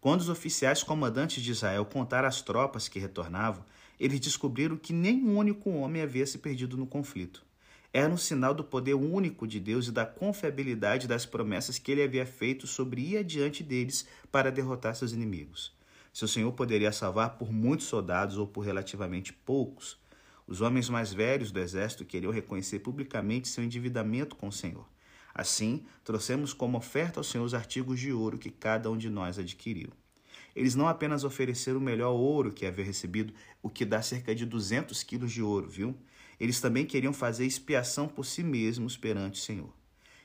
Quando 0.00 0.20
os 0.20 0.28
oficiais 0.28 0.82
comandantes 0.82 1.42
de 1.42 1.50
Israel 1.50 1.84
contaram 1.84 2.28
as 2.28 2.40
tropas 2.40 2.88
que 2.88 3.00
retornavam, 3.00 3.64
eles 3.98 4.20
descobriram 4.20 4.76
que 4.76 4.92
nenhum 4.92 5.36
único 5.36 5.70
homem 5.70 6.00
havia 6.00 6.24
se 6.24 6.38
perdido 6.38 6.76
no 6.76 6.86
conflito. 6.86 7.44
Era 7.92 8.12
um 8.12 8.16
sinal 8.16 8.54
do 8.54 8.64
poder 8.64 8.94
único 8.94 9.46
de 9.46 9.58
Deus 9.60 9.88
e 9.88 9.92
da 9.92 10.06
confiabilidade 10.06 11.08
das 11.08 11.26
promessas 11.26 11.78
que 11.78 11.92
ele 11.92 12.02
havia 12.02 12.24
feito 12.24 12.66
sobre 12.66 13.00
ir 13.00 13.18
adiante 13.18 13.62
deles 13.62 14.06
para 14.30 14.50
derrotar 14.50 14.94
seus 14.94 15.12
inimigos. 15.12 15.72
Seu 16.12 16.28
Senhor 16.28 16.52
poderia 16.52 16.92
salvar 16.92 17.36
por 17.36 17.52
muitos 17.52 17.86
soldados 17.86 18.36
ou 18.38 18.46
por 18.46 18.62
relativamente 18.62 19.32
poucos, 19.32 19.98
os 20.52 20.60
homens 20.60 20.90
mais 20.90 21.14
velhos 21.14 21.50
do 21.50 21.58
exército 21.58 22.04
queriam 22.04 22.30
reconhecer 22.30 22.80
publicamente 22.80 23.48
seu 23.48 23.64
endividamento 23.64 24.36
com 24.36 24.48
o 24.48 24.52
Senhor. 24.52 24.86
Assim, 25.34 25.86
trouxemos 26.04 26.52
como 26.52 26.76
oferta 26.76 27.18
ao 27.18 27.24
Senhor 27.24 27.42
os 27.42 27.54
artigos 27.54 27.98
de 27.98 28.12
ouro 28.12 28.36
que 28.36 28.50
cada 28.50 28.90
um 28.90 28.98
de 28.98 29.08
nós 29.08 29.38
adquiriu. 29.38 29.88
Eles 30.54 30.74
não 30.74 30.86
apenas 30.86 31.24
ofereceram 31.24 31.78
o 31.78 31.82
melhor 31.82 32.12
ouro 32.12 32.52
que 32.52 32.66
havia 32.66 32.84
recebido, 32.84 33.32
o 33.62 33.70
que 33.70 33.86
dá 33.86 34.02
cerca 34.02 34.34
de 34.34 34.44
200 34.44 35.02
quilos 35.02 35.32
de 35.32 35.42
ouro, 35.42 35.70
viu? 35.70 35.96
Eles 36.38 36.60
também 36.60 36.84
queriam 36.84 37.14
fazer 37.14 37.46
expiação 37.46 38.06
por 38.06 38.26
si 38.26 38.42
mesmos 38.42 38.94
perante 38.94 39.40
o 39.40 39.42
Senhor. 39.42 39.72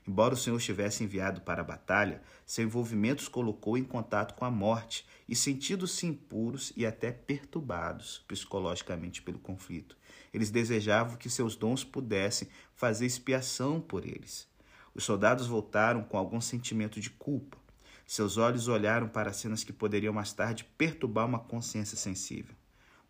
Embora 0.05 0.33
o 0.33 0.37
Senhor 0.37 0.57
estivesse 0.57 1.05
enviado 1.05 1.39
para 1.39 1.61
a 1.61 1.65
batalha, 1.65 2.21
seu 2.45 2.65
envolvimento 2.65 3.23
os 3.23 3.29
colocou 3.29 3.77
em 3.77 3.83
contato 3.83 4.35
com 4.35 4.43
a 4.43 4.51
morte 4.51 5.05
e 5.27 5.35
sentidos-se 5.35 6.05
impuros 6.05 6.73
e 6.75 6.85
até 6.85 7.13
perturbados 7.13 8.25
psicologicamente 8.27 9.21
pelo 9.21 9.39
conflito. 9.39 9.97
Eles 10.33 10.51
desejavam 10.51 11.17
que 11.17 11.29
seus 11.29 11.55
dons 11.55 11.83
pudessem 11.83 12.47
fazer 12.75 13.05
expiação 13.05 13.79
por 13.81 14.05
eles. 14.05 14.47
Os 14.93 15.03
soldados 15.03 15.47
voltaram 15.47 16.03
com 16.03 16.17
algum 16.17 16.41
sentimento 16.41 16.99
de 16.99 17.09
culpa. 17.09 17.57
Seus 18.05 18.37
olhos 18.37 18.67
olharam 18.67 19.07
para 19.07 19.33
cenas 19.33 19.63
que 19.63 19.73
poderiam 19.73 20.13
mais 20.13 20.33
tarde 20.33 20.63
perturbar 20.77 21.25
uma 21.25 21.39
consciência 21.39 21.97
sensível. 21.97 22.55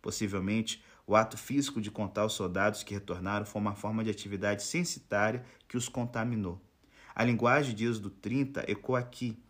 Possivelmente, 0.02 0.82
o 1.06 1.16
ato 1.16 1.38
físico 1.38 1.80
de 1.80 1.90
contar 1.90 2.26
os 2.26 2.34
soldados 2.34 2.82
que 2.82 2.92
retornaram 2.92 3.46
foi 3.46 3.60
uma 3.60 3.74
forma 3.74 4.04
de 4.04 4.10
atividade 4.10 4.62
censitária 4.62 5.44
que 5.66 5.76
os 5.76 5.88
contaminou. 5.88 6.60
A 7.14 7.24
linguagem 7.24 7.74
de 7.74 7.86
Êxodo 7.86 8.10
30 8.10 8.70
ecoa 8.70 8.98
aqui. 8.98 9.42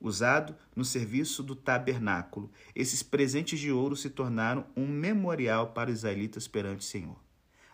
Usado 0.00 0.54
no 0.74 0.84
serviço 0.84 1.42
do 1.42 1.54
tabernáculo, 1.54 2.50
esses 2.74 3.02
presentes 3.02 3.58
de 3.58 3.72
ouro 3.72 3.96
se 3.96 4.10
tornaram 4.10 4.66
um 4.76 4.86
memorial 4.86 5.68
para 5.68 5.90
os 5.90 5.98
israelitas 5.98 6.46
perante 6.46 6.80
o 6.80 6.88
Senhor. 6.88 7.16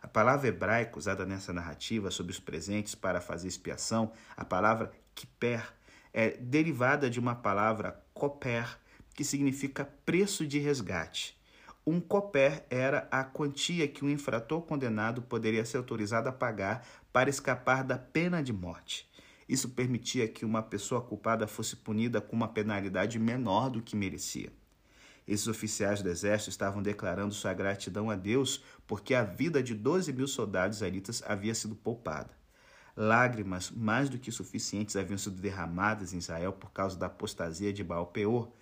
A 0.03 0.09
palavra 0.09 0.49
hebraica 0.49 0.99
usada 0.99 1.27
nessa 1.27 1.53
narrativa 1.53 2.11
sobre 2.11 2.33
os 2.33 2.41
presentes 2.41 2.95
para 2.95 3.21
fazer 3.21 3.49
expiação, 3.49 4.13
a 4.37 4.45
palavra 4.45 4.91
kiper, 5.15 5.73
é 6.13 6.31
derivada 6.39 7.09
de 7.11 7.21
uma 7.21 7.35
palavra 7.35 8.03
koper, 8.15 8.79
que 9.15 9.25
significa 9.25 9.85
preço 10.05 10.47
de 10.47 10.59
resgate. 10.59 11.39
Um 11.87 12.01
coper 12.01 12.65
era 12.71 13.09
a 13.11 13.25
quantia 13.25 13.89
que 13.89 14.05
um 14.05 14.11
infrator 14.11 14.63
condenado 14.63 15.23
poderia 15.23 15.65
ser 15.65 15.79
autorizado 15.79 16.29
a 16.29 16.33
pagar 16.33 16.87
para 17.13 17.31
escapar 17.31 17.83
da 17.83 17.99
pena 17.99 18.43
de 18.43 18.53
morte. 18.53 19.10
Isso 19.51 19.71
permitia 19.71 20.29
que 20.29 20.45
uma 20.45 20.63
pessoa 20.63 21.01
culpada 21.01 21.45
fosse 21.45 21.75
punida 21.75 22.21
com 22.21 22.37
uma 22.37 22.47
penalidade 22.47 23.19
menor 23.19 23.69
do 23.69 23.83
que 23.83 23.97
merecia. 23.97 24.53
Esses 25.27 25.49
oficiais 25.49 26.01
do 26.01 26.09
exército 26.09 26.51
estavam 26.51 26.81
declarando 26.81 27.35
sua 27.35 27.53
gratidão 27.53 28.09
a 28.11 28.15
Deus 28.15 28.63
porque 28.87 29.13
a 29.13 29.25
vida 29.25 29.61
de 29.61 29.75
12 29.75 30.13
mil 30.13 30.29
soldados 30.29 30.77
israelitas 30.77 31.21
havia 31.27 31.53
sido 31.53 31.75
poupada. 31.75 32.31
Lágrimas 32.97 33.73
mais 33.73 34.09
do 34.09 34.21
que 34.21 34.31
suficientes 34.31 34.95
haviam 34.95 35.19
sido 35.19 35.41
derramadas 35.41 36.13
em 36.13 36.19
Israel 36.19 36.53
por 36.53 36.71
causa 36.71 36.97
da 36.97 37.07
apostasia 37.07 37.73
de 37.73 37.83
Baal 37.83 38.07
Peor, 38.07 38.53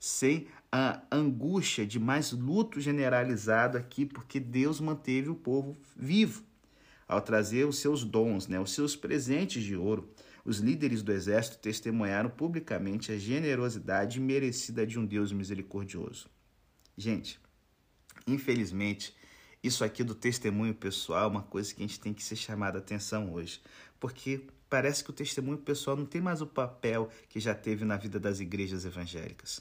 sem 0.00 0.48
a 0.72 1.02
angústia 1.12 1.86
de 1.86 1.98
mais 1.98 2.32
luto 2.32 2.80
generalizado 2.80 3.76
aqui, 3.76 4.06
porque 4.06 4.40
Deus 4.40 4.80
manteve 4.80 5.28
o 5.28 5.34
povo 5.34 5.76
vivo 5.94 6.42
ao 7.06 7.20
trazer 7.20 7.66
os 7.66 7.78
seus 7.78 8.02
dons, 8.02 8.48
né, 8.48 8.58
os 8.58 8.72
seus 8.72 8.96
presentes 8.96 9.62
de 9.62 9.76
ouro 9.76 10.08
os 10.48 10.60
líderes 10.60 11.02
do 11.02 11.12
exército 11.12 11.58
testemunharam 11.58 12.30
publicamente 12.30 13.12
a 13.12 13.18
generosidade 13.18 14.18
merecida 14.18 14.86
de 14.86 14.98
um 14.98 15.04
Deus 15.04 15.30
misericordioso. 15.30 16.26
Gente, 16.96 17.38
infelizmente, 18.26 19.14
isso 19.62 19.84
aqui 19.84 20.02
do 20.02 20.14
testemunho 20.14 20.74
pessoal 20.74 21.24
é 21.24 21.26
uma 21.26 21.42
coisa 21.42 21.74
que 21.74 21.82
a 21.82 21.86
gente 21.86 22.00
tem 22.00 22.14
que 22.14 22.24
ser 22.24 22.36
chamada 22.36 22.78
atenção 22.78 23.34
hoje, 23.34 23.60
porque 24.00 24.40
parece 24.70 25.04
que 25.04 25.10
o 25.10 25.12
testemunho 25.12 25.58
pessoal 25.58 25.98
não 25.98 26.06
tem 26.06 26.22
mais 26.22 26.40
o 26.40 26.46
papel 26.46 27.10
que 27.28 27.38
já 27.38 27.54
teve 27.54 27.84
na 27.84 27.98
vida 27.98 28.18
das 28.18 28.40
igrejas 28.40 28.86
evangélicas. 28.86 29.60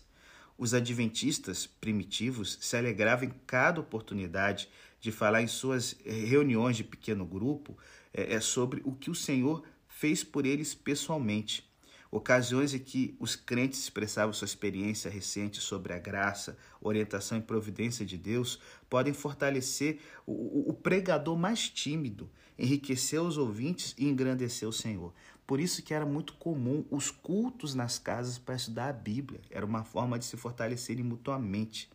Os 0.57 0.73
adventistas 0.73 1.67
primitivos 1.67 2.57
se 2.61 2.77
alegravam 2.77 3.25
em 3.25 3.33
cada 3.45 3.81
oportunidade 3.81 4.69
de 5.01 5.11
falar 5.11 5.41
em 5.41 5.47
suas 5.47 5.97
reuniões 6.05 6.77
de 6.77 6.85
pequeno 6.85 7.25
grupo 7.25 7.77
é, 8.13 8.35
é 8.35 8.39
sobre 8.39 8.81
o 8.85 8.93
que 8.93 9.11
o 9.11 9.15
Senhor 9.15 9.63
fez 9.97 10.23
por 10.23 10.45
eles 10.45 10.75
pessoalmente. 10.75 11.67
Ocasiões 12.11 12.71
em 12.71 12.79
que 12.79 13.17
os 13.19 13.35
crentes 13.35 13.79
expressavam 13.79 14.31
sua 14.31 14.45
experiência 14.45 15.09
recente 15.09 15.59
sobre 15.59 15.91
a 15.91 15.97
graça, 15.97 16.55
orientação 16.79 17.39
e 17.39 17.41
providência 17.41 18.05
de 18.05 18.15
Deus 18.15 18.59
podem 18.87 19.11
fortalecer 19.11 19.99
o, 20.23 20.69
o 20.69 20.73
pregador 20.73 21.35
mais 21.35 21.67
tímido, 21.67 22.29
enriquecer 22.59 23.19
os 23.19 23.39
ouvintes 23.39 23.95
e 23.97 24.07
engrandecer 24.07 24.69
o 24.69 24.71
Senhor. 24.71 25.13
Por 25.47 25.59
isso 25.59 25.81
que 25.81 25.95
era 25.95 26.05
muito 26.05 26.33
comum 26.33 26.85
os 26.91 27.09
cultos 27.09 27.73
nas 27.73 27.97
casas 27.97 28.37
para 28.37 28.55
estudar 28.55 28.89
a 28.89 28.93
Bíblia. 28.93 29.41
Era 29.49 29.65
uma 29.65 29.83
forma 29.83 30.19
de 30.19 30.25
se 30.25 30.37
fortalecerem 30.37 31.03
mutuamente. 31.03 31.89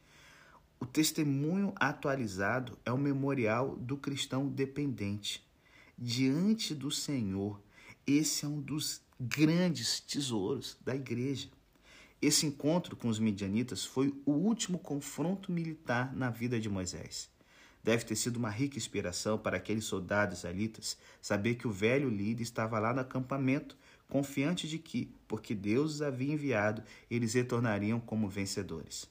O 0.80 0.84
testemunho 0.84 1.72
atualizado 1.76 2.76
é 2.84 2.90
o 2.90 2.98
memorial 2.98 3.76
do 3.76 3.96
cristão 3.96 4.48
dependente. 4.48 5.46
Diante 5.96 6.74
do 6.74 6.90
Senhor, 6.90 7.62
esse 8.06 8.44
é 8.44 8.48
um 8.48 8.60
dos 8.60 9.00
grandes 9.18 10.00
tesouros 10.00 10.76
da 10.84 10.94
igreja. 10.94 11.48
Esse 12.20 12.46
encontro 12.46 12.96
com 12.96 13.08
os 13.08 13.18
midianitas 13.18 13.84
foi 13.84 14.14
o 14.24 14.32
último 14.32 14.78
confronto 14.78 15.50
militar 15.50 16.14
na 16.14 16.30
vida 16.30 16.60
de 16.60 16.68
Moisés. 16.68 17.30
Deve 17.82 18.04
ter 18.04 18.14
sido 18.14 18.36
uma 18.36 18.50
rica 18.50 18.78
inspiração 18.78 19.36
para 19.36 19.56
aqueles 19.56 19.84
soldados 19.84 20.38
israelitas 20.38 20.96
saber 21.20 21.56
que 21.56 21.66
o 21.66 21.72
velho 21.72 22.08
líder 22.08 22.42
estava 22.42 22.78
lá 22.78 22.94
no 22.94 23.00
acampamento, 23.00 23.76
confiante 24.08 24.68
de 24.68 24.78
que, 24.78 25.12
porque 25.26 25.54
Deus 25.54 25.94
os 25.94 26.02
havia 26.02 26.32
enviado, 26.32 26.82
eles 27.10 27.34
retornariam 27.34 27.98
como 27.98 28.28
vencedores. 28.28 29.08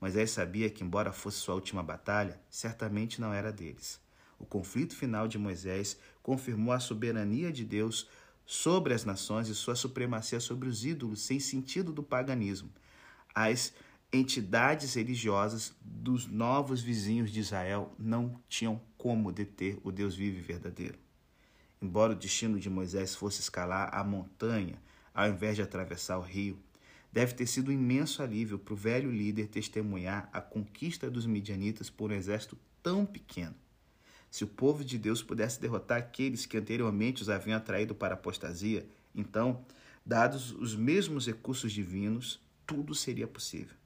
Moisés 0.00 0.30
sabia 0.30 0.70
que, 0.70 0.82
embora 0.82 1.12
fosse 1.12 1.38
sua 1.38 1.54
última 1.54 1.82
batalha, 1.82 2.40
certamente 2.48 3.20
não 3.20 3.32
era 3.32 3.52
deles. 3.52 4.00
O 4.38 4.46
conflito 4.46 4.96
final 4.96 5.28
de 5.28 5.38
Moisés 5.38 5.98
confirmou 6.22 6.72
a 6.72 6.80
soberania 6.80 7.52
de 7.52 7.64
Deus 7.64 8.08
sobre 8.44 8.92
as 8.92 9.04
nações 9.04 9.48
e 9.48 9.54
sua 9.54 9.74
supremacia 9.74 10.40
sobre 10.40 10.68
os 10.68 10.84
ídolos 10.84 11.22
sem 11.22 11.40
sentido 11.40 11.92
do 11.92 12.02
paganismo. 12.02 12.70
As 13.34 13.72
entidades 14.12 14.94
religiosas 14.94 15.74
dos 15.80 16.26
novos 16.26 16.80
vizinhos 16.80 17.30
de 17.30 17.40
Israel 17.40 17.92
não 17.98 18.40
tinham 18.48 18.80
como 18.96 19.32
deter 19.32 19.78
o 19.82 19.90
Deus 19.90 20.14
vivo 20.14 20.38
e 20.38 20.42
verdadeiro. 20.42 20.98
Embora 21.80 22.12
o 22.12 22.16
destino 22.16 22.58
de 22.58 22.70
Moisés 22.70 23.14
fosse 23.14 23.40
escalar 23.40 23.90
a 23.92 24.04
montanha 24.04 24.80
ao 25.12 25.28
invés 25.28 25.56
de 25.56 25.62
atravessar 25.62 26.18
o 26.18 26.22
rio, 26.22 26.58
deve 27.12 27.34
ter 27.34 27.46
sido 27.46 27.70
um 27.70 27.74
imenso 27.74 28.22
alívio 28.22 28.58
para 28.58 28.74
o 28.74 28.76
velho 28.76 29.10
líder 29.10 29.46
testemunhar 29.46 30.28
a 30.32 30.40
conquista 30.40 31.08
dos 31.10 31.26
midianitas 31.26 31.88
por 31.88 32.10
um 32.10 32.14
exército 32.14 32.58
tão 32.82 33.06
pequeno. 33.06 33.54
Se 34.34 34.42
o 34.42 34.48
povo 34.48 34.84
de 34.84 34.98
Deus 34.98 35.22
pudesse 35.22 35.60
derrotar 35.60 35.98
aqueles 35.98 36.44
que 36.44 36.56
anteriormente 36.56 37.22
os 37.22 37.30
haviam 37.30 37.56
atraído 37.56 37.94
para 37.94 38.14
a 38.14 38.18
apostasia, 38.18 38.84
então, 39.14 39.64
dados 40.04 40.50
os 40.50 40.74
mesmos 40.74 41.28
recursos 41.28 41.70
divinos, 41.70 42.40
tudo 42.66 42.96
seria 42.96 43.28
possível 43.28 43.76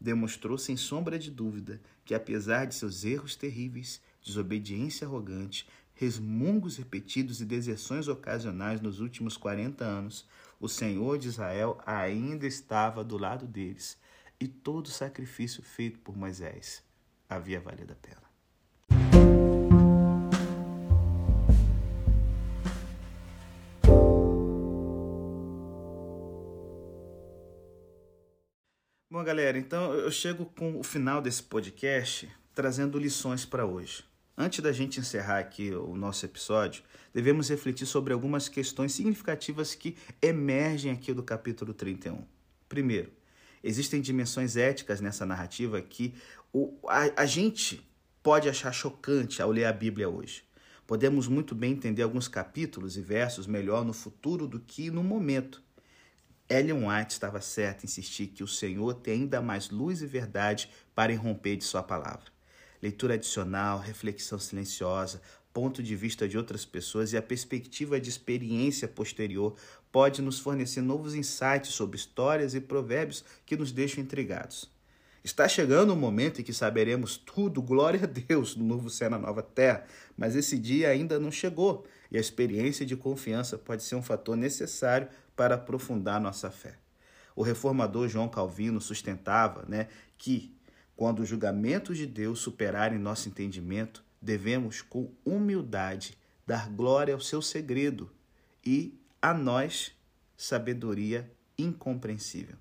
demonstrou 0.00 0.58
sem 0.58 0.76
sombra 0.76 1.18
de 1.18 1.30
dúvida 1.30 1.80
que, 2.04 2.14
apesar 2.14 2.66
de 2.66 2.74
seus 2.74 3.04
erros 3.04 3.36
terríveis, 3.36 4.00
desobediência 4.22 5.06
arrogante, 5.06 5.68
resmungos 5.94 6.76
repetidos 6.76 7.40
e 7.40 7.44
deserções 7.44 8.08
ocasionais 8.08 8.80
nos 8.80 8.98
últimos 8.98 9.36
40 9.36 9.84
anos, 9.84 10.26
o 10.58 10.68
Senhor 10.68 11.18
de 11.18 11.28
Israel 11.28 11.78
ainda 11.86 12.46
estava 12.46 13.04
do 13.04 13.16
lado 13.16 13.46
deles 13.46 13.98
e 14.40 14.48
todo 14.48 14.88
sacrifício 14.88 15.62
feito 15.62 15.98
por 16.00 16.16
Moisés 16.16 16.82
havia 17.28 17.60
valido 17.60 17.92
a 17.92 17.96
pena. 17.96 18.31
Bom, 29.22 29.26
galera, 29.26 29.56
então 29.56 29.94
eu 29.94 30.10
chego 30.10 30.46
com 30.46 30.80
o 30.80 30.82
final 30.82 31.22
desse 31.22 31.44
podcast 31.44 32.28
trazendo 32.52 32.98
lições 32.98 33.44
para 33.44 33.64
hoje. 33.64 34.02
Antes 34.36 34.58
da 34.58 34.72
gente 34.72 34.98
encerrar 34.98 35.38
aqui 35.38 35.70
o 35.70 35.94
nosso 35.94 36.26
episódio, 36.26 36.82
devemos 37.14 37.48
refletir 37.48 37.86
sobre 37.86 38.12
algumas 38.12 38.48
questões 38.48 38.92
significativas 38.92 39.76
que 39.76 39.96
emergem 40.20 40.90
aqui 40.90 41.14
do 41.14 41.22
capítulo 41.22 41.72
31. 41.72 42.24
Primeiro, 42.68 43.12
existem 43.62 44.00
dimensões 44.00 44.56
éticas 44.56 45.00
nessa 45.00 45.24
narrativa 45.24 45.80
que 45.80 46.12
o, 46.52 46.76
a, 46.88 47.22
a 47.22 47.24
gente 47.24 47.88
pode 48.24 48.48
achar 48.48 48.72
chocante 48.72 49.40
ao 49.40 49.52
ler 49.52 49.66
a 49.66 49.72
Bíblia 49.72 50.08
hoje. 50.08 50.42
Podemos 50.84 51.28
muito 51.28 51.54
bem 51.54 51.74
entender 51.74 52.02
alguns 52.02 52.26
capítulos 52.26 52.96
e 52.96 53.00
versos 53.00 53.46
melhor 53.46 53.84
no 53.84 53.92
futuro 53.92 54.48
do 54.48 54.58
que 54.58 54.90
no 54.90 55.04
momento. 55.04 55.62
Ellen 56.52 56.86
White 56.86 57.14
estava 57.14 57.40
certa 57.40 57.86
em 57.86 57.88
insistir 57.88 58.26
que 58.26 58.44
o 58.44 58.46
Senhor 58.46 58.92
tem 58.92 59.22
ainda 59.22 59.40
mais 59.40 59.70
luz 59.70 60.02
e 60.02 60.06
verdade 60.06 60.68
para 60.94 61.10
irromper 61.10 61.56
de 61.56 61.64
sua 61.64 61.82
palavra. 61.82 62.30
Leitura 62.82 63.14
adicional, 63.14 63.78
reflexão 63.78 64.38
silenciosa, 64.38 65.22
ponto 65.50 65.82
de 65.82 65.96
vista 65.96 66.28
de 66.28 66.36
outras 66.36 66.66
pessoas 66.66 67.14
e 67.14 67.16
a 67.16 67.22
perspectiva 67.22 67.98
de 67.98 68.10
experiência 68.10 68.86
posterior 68.86 69.56
pode 69.90 70.20
nos 70.20 70.38
fornecer 70.38 70.82
novos 70.82 71.14
insights 71.14 71.70
sobre 71.70 71.96
histórias 71.96 72.54
e 72.54 72.60
provérbios 72.60 73.24
que 73.46 73.56
nos 73.56 73.72
deixam 73.72 74.04
intrigados. 74.04 74.70
Está 75.24 75.46
chegando 75.46 75.92
o 75.92 75.96
momento 75.96 76.40
em 76.40 76.44
que 76.44 76.52
saberemos 76.52 77.16
tudo, 77.16 77.62
glória 77.62 78.00
a 78.02 78.06
Deus, 78.06 78.56
no 78.56 78.64
novo 78.64 78.90
céu 78.90 79.08
na 79.08 79.18
nova 79.18 79.40
terra, 79.40 79.84
mas 80.16 80.34
esse 80.34 80.58
dia 80.58 80.88
ainda 80.88 81.18
não 81.20 81.30
chegou 81.30 81.86
e 82.10 82.16
a 82.16 82.20
experiência 82.20 82.84
de 82.84 82.96
confiança 82.96 83.56
pode 83.56 83.84
ser 83.84 83.94
um 83.94 84.02
fator 84.02 84.36
necessário 84.36 85.08
para 85.36 85.54
aprofundar 85.54 86.20
nossa 86.20 86.50
fé. 86.50 86.76
O 87.36 87.42
reformador 87.42 88.08
João 88.08 88.28
Calvino 88.28 88.80
sustentava 88.80 89.64
né, 89.68 89.86
que, 90.18 90.54
quando 90.96 91.20
os 91.20 91.28
julgamentos 91.28 91.96
de 91.96 92.06
Deus 92.06 92.40
superarem 92.40 92.98
nosso 92.98 93.28
entendimento, 93.28 94.04
devemos, 94.20 94.82
com 94.82 95.10
humildade, 95.24 96.18
dar 96.44 96.68
glória 96.68 97.14
ao 97.14 97.20
seu 97.20 97.40
segredo 97.40 98.10
e, 98.66 99.00
a 99.22 99.32
nós, 99.32 99.92
sabedoria 100.36 101.30
incompreensível. 101.56 102.56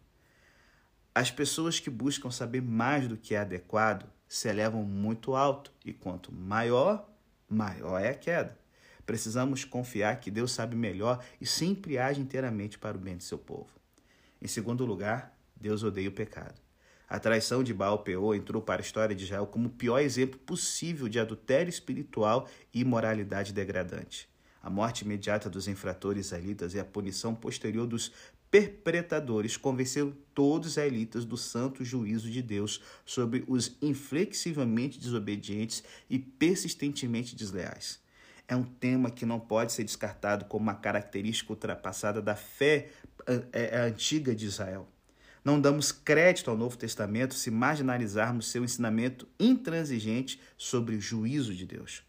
As 1.14 1.30
pessoas 1.30 1.78
que 1.78 1.90
buscam 1.90 2.32
saber 2.32 2.62
mais 2.62 3.06
do 3.06 3.18
que 3.18 3.36
é 3.36 3.40
adequado 3.40 4.10
se 4.30 4.48
elevam 4.48 4.84
muito 4.84 5.36
alto, 5.36 5.70
e 5.84 5.92
quanto 5.92 6.32
maior, 6.32 7.10
maior 7.50 8.00
é 8.00 8.12
a 8.12 8.14
queda. 8.14 8.58
Precisamos 9.06 9.66
confiar 9.66 10.22
que 10.22 10.32
Deus 10.32 10.54
sabe 10.54 10.74
melhor 10.74 11.22
e 11.42 11.46
sempre 11.46 11.98
age 11.98 12.22
inteiramente 12.22 12.80
para 12.80 12.96
o 12.96 13.00
bem 13.00 13.18
de 13.18 13.26
seu 13.26 13.38
povo. 13.38 13.70
Em 14.42 14.48
segundo 14.48 14.86
lugar, 14.86 15.38
Deus 15.54 15.84
odeia 15.84 16.08
o 16.08 16.14
pecado. 16.14 16.62
A 17.10 17.20
traição 17.20 17.62
de 17.62 17.74
Baal 17.74 18.00
Peor 18.00 18.34
entrou 18.34 18.62
para 18.62 18.82
a 18.82 18.86
história 18.86 19.14
de 19.14 19.26
Israel 19.26 19.46
como 19.46 19.68
o 19.68 19.72
pior 19.72 20.00
exemplo 20.00 20.40
possível 20.40 21.10
de 21.10 21.20
adultério 21.20 21.70
espiritual 21.70 22.48
e 22.74 22.80
imoralidade 22.80 23.52
degradante. 23.52 24.31
A 24.62 24.70
morte 24.70 25.04
imediata 25.04 25.50
dos 25.50 25.68
infratores 25.68 26.28
israelitas 26.28 26.74
e 26.74 26.80
a 26.80 26.86
punição 26.86 27.34
posterior 27.34 27.88
dos 27.88 28.12
perpetradores 28.50 29.58
convenceram 29.58 30.14
todos 30.34 30.68
os 30.68 30.74
israelitas 30.74 31.26
do 31.26 31.38
santo 31.38 31.84
juízo 31.84 32.30
de 32.30 32.42
Deus 32.42 32.82
sobre 33.06 33.44
os 33.48 33.78
inflexivelmente 33.82 35.00
desobedientes 35.00 35.84
e 36.10 36.20
persistentemente 36.20 37.36
desleais 37.36 38.02
é 38.52 38.56
um 38.56 38.64
tema 38.64 39.10
que 39.10 39.26
não 39.26 39.40
pode 39.40 39.72
ser 39.72 39.86
descartado 39.86 40.44
como 40.44 40.64
uma 40.64 40.76
característica 40.76 41.54
ultrapassada 41.54 42.22
da 42.22 42.36
fé 42.36 42.90
é, 43.54 43.80
antiga 43.88 44.36
de 44.36 44.46
Israel. 44.46 44.90
Não 45.44 45.60
damos 45.60 45.94
crédito 45.94 46.52
ao 46.52 46.58
Novo 46.58 46.78
Testamento 46.78 47.34
se 47.34 47.50
marginalizarmos 47.50 48.52
seu 48.52 48.64
ensinamento 48.66 49.26
intransigente 49.40 50.40
sobre 50.58 50.98
o 50.98 51.02
juízo 51.02 51.56
de 51.56 51.66
Deus. 51.66 52.04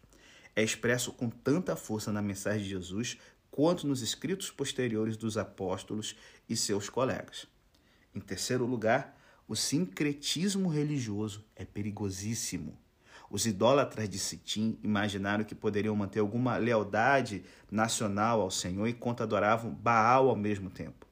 É 0.55 0.63
expresso 0.63 1.11
com 1.11 1.29
tanta 1.29 1.75
força 1.75 2.11
na 2.11 2.21
mensagem 2.21 2.63
de 2.63 2.69
Jesus 2.69 3.17
quanto 3.49 3.87
nos 3.87 4.01
escritos 4.01 4.51
posteriores 4.51 5.15
dos 5.15 5.37
apóstolos 5.37 6.15
e 6.49 6.55
seus 6.55 6.89
colegas. 6.89 7.47
Em 8.13 8.19
terceiro 8.19 8.65
lugar, 8.65 9.17
o 9.47 9.55
sincretismo 9.55 10.69
religioso 10.69 11.43
é 11.55 11.65
perigosíssimo. 11.65 12.77
Os 13.29 13.45
idólatras 13.45 14.07
de 14.07 14.19
Sitim 14.19 14.77
imaginaram 14.83 15.43
que 15.43 15.55
poderiam 15.55 15.95
manter 15.95 16.19
alguma 16.19 16.57
lealdade 16.57 17.43
nacional 17.71 18.41
ao 18.41 18.51
Senhor 18.51 18.87
enquanto 18.87 19.23
adoravam 19.23 19.73
Baal 19.73 20.29
ao 20.29 20.35
mesmo 20.35 20.69
tempo. 20.69 21.02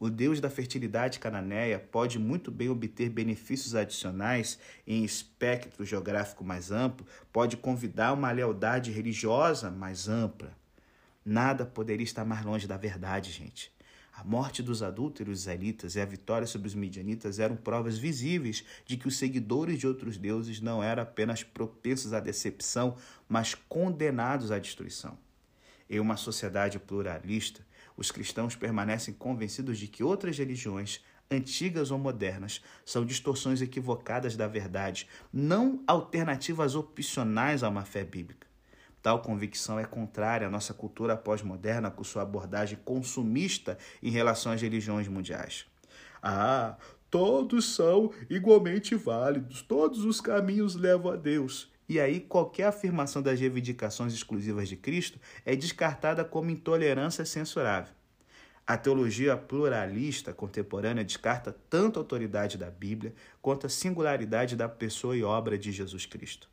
O 0.00 0.08
Deus 0.08 0.40
da 0.40 0.48
fertilidade 0.48 1.18
cananeia 1.18 1.78
pode 1.78 2.20
muito 2.20 2.52
bem 2.52 2.68
obter 2.68 3.10
benefícios 3.10 3.74
adicionais 3.74 4.56
em 4.86 5.04
espectro 5.04 5.84
geográfico 5.84 6.44
mais 6.44 6.70
amplo, 6.70 7.04
pode 7.32 7.56
convidar 7.56 8.12
uma 8.12 8.30
lealdade 8.30 8.92
religiosa 8.92 9.72
mais 9.72 10.08
ampla. 10.08 10.56
Nada 11.24 11.66
poderia 11.66 12.04
estar 12.04 12.24
mais 12.24 12.44
longe 12.44 12.68
da 12.68 12.76
verdade, 12.76 13.32
gente. 13.32 13.72
A 14.12 14.22
morte 14.22 14.62
dos 14.62 14.82
adúlteros 14.82 15.40
israelitas 15.40 15.96
e 15.96 16.00
a 16.00 16.04
vitória 16.04 16.46
sobre 16.46 16.68
os 16.68 16.74
midianitas 16.74 17.38
eram 17.38 17.56
provas 17.56 17.98
visíveis 17.98 18.64
de 18.86 18.96
que 18.96 19.06
os 19.06 19.16
seguidores 19.16 19.78
de 19.78 19.86
outros 19.86 20.16
deuses 20.16 20.60
não 20.60 20.82
eram 20.82 21.02
apenas 21.02 21.42
propensos 21.42 22.12
à 22.12 22.20
decepção, 22.20 22.96
mas 23.28 23.54
condenados 23.54 24.50
à 24.50 24.58
destruição. 24.58 25.18
Em 25.90 26.00
uma 26.00 26.16
sociedade 26.16 26.78
pluralista, 26.78 27.64
os 27.98 28.12
cristãos 28.12 28.54
permanecem 28.54 29.12
convencidos 29.12 29.76
de 29.76 29.88
que 29.88 30.04
outras 30.04 30.38
religiões, 30.38 31.04
antigas 31.28 31.90
ou 31.90 31.98
modernas, 31.98 32.62
são 32.86 33.04
distorções 33.04 33.60
equivocadas 33.60 34.36
da 34.36 34.46
verdade, 34.46 35.08
não 35.32 35.82
alternativas 35.84 36.76
opcionais 36.76 37.64
a 37.64 37.68
uma 37.68 37.84
fé 37.84 38.04
bíblica. 38.04 38.46
Tal 39.02 39.20
convicção 39.20 39.80
é 39.80 39.84
contrária 39.84 40.46
à 40.46 40.50
nossa 40.50 40.72
cultura 40.72 41.16
pós-moderna 41.16 41.90
com 41.90 42.04
sua 42.04 42.22
abordagem 42.22 42.78
consumista 42.84 43.76
em 44.00 44.10
relação 44.10 44.52
às 44.52 44.62
religiões 44.62 45.08
mundiais. 45.08 45.66
Ah, 46.22 46.76
todos 47.10 47.74
são 47.74 48.12
igualmente 48.30 48.94
válidos, 48.94 49.60
todos 49.60 50.04
os 50.04 50.20
caminhos 50.20 50.76
levam 50.76 51.10
a 51.10 51.16
Deus. 51.16 51.68
E 51.88 51.98
aí, 51.98 52.20
qualquer 52.20 52.64
afirmação 52.64 53.22
das 53.22 53.40
reivindicações 53.40 54.12
exclusivas 54.12 54.68
de 54.68 54.76
Cristo 54.76 55.18
é 55.44 55.56
descartada 55.56 56.22
como 56.24 56.50
intolerância 56.50 57.24
censurável. 57.24 57.94
A 58.66 58.76
teologia 58.76 59.34
pluralista 59.34 60.34
contemporânea 60.34 61.02
descarta 61.02 61.56
tanto 61.70 61.98
a 61.98 62.02
autoridade 62.02 62.58
da 62.58 62.70
Bíblia 62.70 63.14
quanto 63.40 63.66
a 63.66 63.70
singularidade 63.70 64.54
da 64.54 64.68
pessoa 64.68 65.16
e 65.16 65.22
obra 65.22 65.56
de 65.56 65.72
Jesus 65.72 66.04
Cristo. 66.04 66.50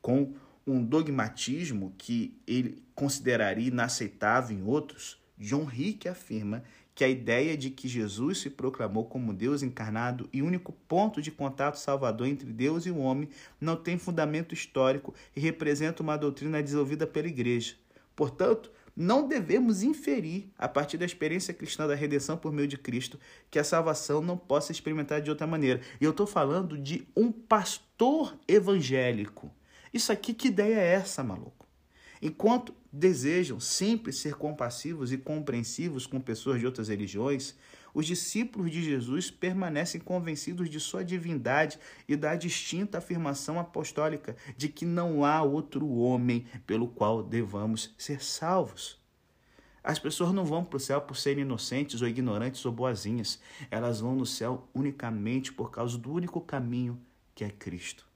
Com 0.00 0.34
um 0.66 0.84
dogmatismo 0.84 1.94
que 1.96 2.36
ele 2.44 2.82
consideraria 2.96 3.68
inaceitável 3.68 4.56
em 4.56 4.64
outros, 4.64 5.22
John 5.38 5.64
Rick 5.64 6.08
afirma 6.08 6.64
que 6.94 7.04
a 7.04 7.08
ideia 7.08 7.56
de 7.56 7.70
que 7.70 7.88
Jesus 7.88 8.38
se 8.38 8.50
proclamou 8.50 9.04
como 9.04 9.32
Deus 9.32 9.62
encarnado 9.62 10.28
e 10.32 10.42
único 10.42 10.72
ponto 10.86 11.22
de 11.22 11.30
contato 11.30 11.78
salvador 11.78 12.26
entre 12.26 12.52
Deus 12.52 12.84
e 12.86 12.90
o 12.90 12.98
homem 12.98 13.28
não 13.60 13.76
tem 13.76 13.98
fundamento 13.98 14.52
histórico 14.52 15.14
e 15.34 15.40
representa 15.40 16.02
uma 16.02 16.16
doutrina 16.16 16.62
desenvolvida 16.62 17.06
pela 17.06 17.28
Igreja. 17.28 17.76
Portanto, 18.14 18.70
não 18.94 19.26
devemos 19.26 19.82
inferir, 19.82 20.50
a 20.58 20.68
partir 20.68 20.98
da 20.98 21.06
experiência 21.06 21.54
cristã 21.54 21.86
da 21.86 21.94
redenção 21.94 22.36
por 22.36 22.52
meio 22.52 22.68
de 22.68 22.76
Cristo, 22.76 23.18
que 23.50 23.58
a 23.58 23.64
salvação 23.64 24.20
não 24.20 24.36
possa 24.36 24.70
experimentar 24.70 25.22
de 25.22 25.30
outra 25.30 25.46
maneira. 25.46 25.80
E 25.98 26.04
eu 26.04 26.10
estou 26.10 26.26
falando 26.26 26.76
de 26.76 27.08
um 27.16 27.32
pastor 27.32 28.36
evangélico 28.46 29.50
isso 29.92 30.10
aqui, 30.10 30.32
que 30.32 30.48
ideia 30.48 30.76
é 30.76 30.94
essa, 30.94 31.22
maluco? 31.22 31.66
Enquanto 32.20 32.74
desejam 32.92 33.58
sempre 33.58 34.12
ser 34.12 34.34
compassivos 34.34 35.12
e 35.12 35.18
compreensivos 35.18 36.06
com 36.06 36.20
pessoas 36.20 36.60
de 36.60 36.66
outras 36.66 36.88
religiões, 36.88 37.56
os 37.94 38.06
discípulos 38.06 38.70
de 38.70 38.82
Jesus 38.82 39.30
permanecem 39.30 40.00
convencidos 40.00 40.68
de 40.68 40.78
sua 40.80 41.04
divindade 41.04 41.78
e 42.08 42.16
da 42.16 42.34
distinta 42.34 42.98
afirmação 42.98 43.58
apostólica 43.58 44.36
de 44.56 44.68
que 44.68 44.84
não 44.84 45.24
há 45.24 45.42
outro 45.42 45.88
homem 45.88 46.46
pelo 46.66 46.88
qual 46.88 47.22
devamos 47.22 47.94
ser 47.96 48.22
salvos. 48.22 49.00
As 49.84 49.98
pessoas 49.98 50.32
não 50.32 50.44
vão 50.44 50.64
para 50.64 50.76
o 50.76 50.80
céu 50.80 51.00
por 51.00 51.16
serem 51.16 51.42
inocentes 51.42 52.00
ou 52.00 52.08
ignorantes 52.08 52.64
ou 52.64 52.70
boazinhas. 52.70 53.40
Elas 53.70 54.00
vão 54.00 54.14
no 54.14 54.24
céu 54.24 54.68
unicamente 54.72 55.52
por 55.52 55.70
causa 55.70 55.98
do 55.98 56.12
único 56.12 56.40
caminho 56.40 57.00
que 57.34 57.42
é 57.42 57.50
Cristo. 57.50 58.06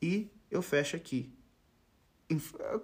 E 0.00 0.30
eu 0.50 0.62
fecho 0.62 0.96
aqui. 0.96 1.30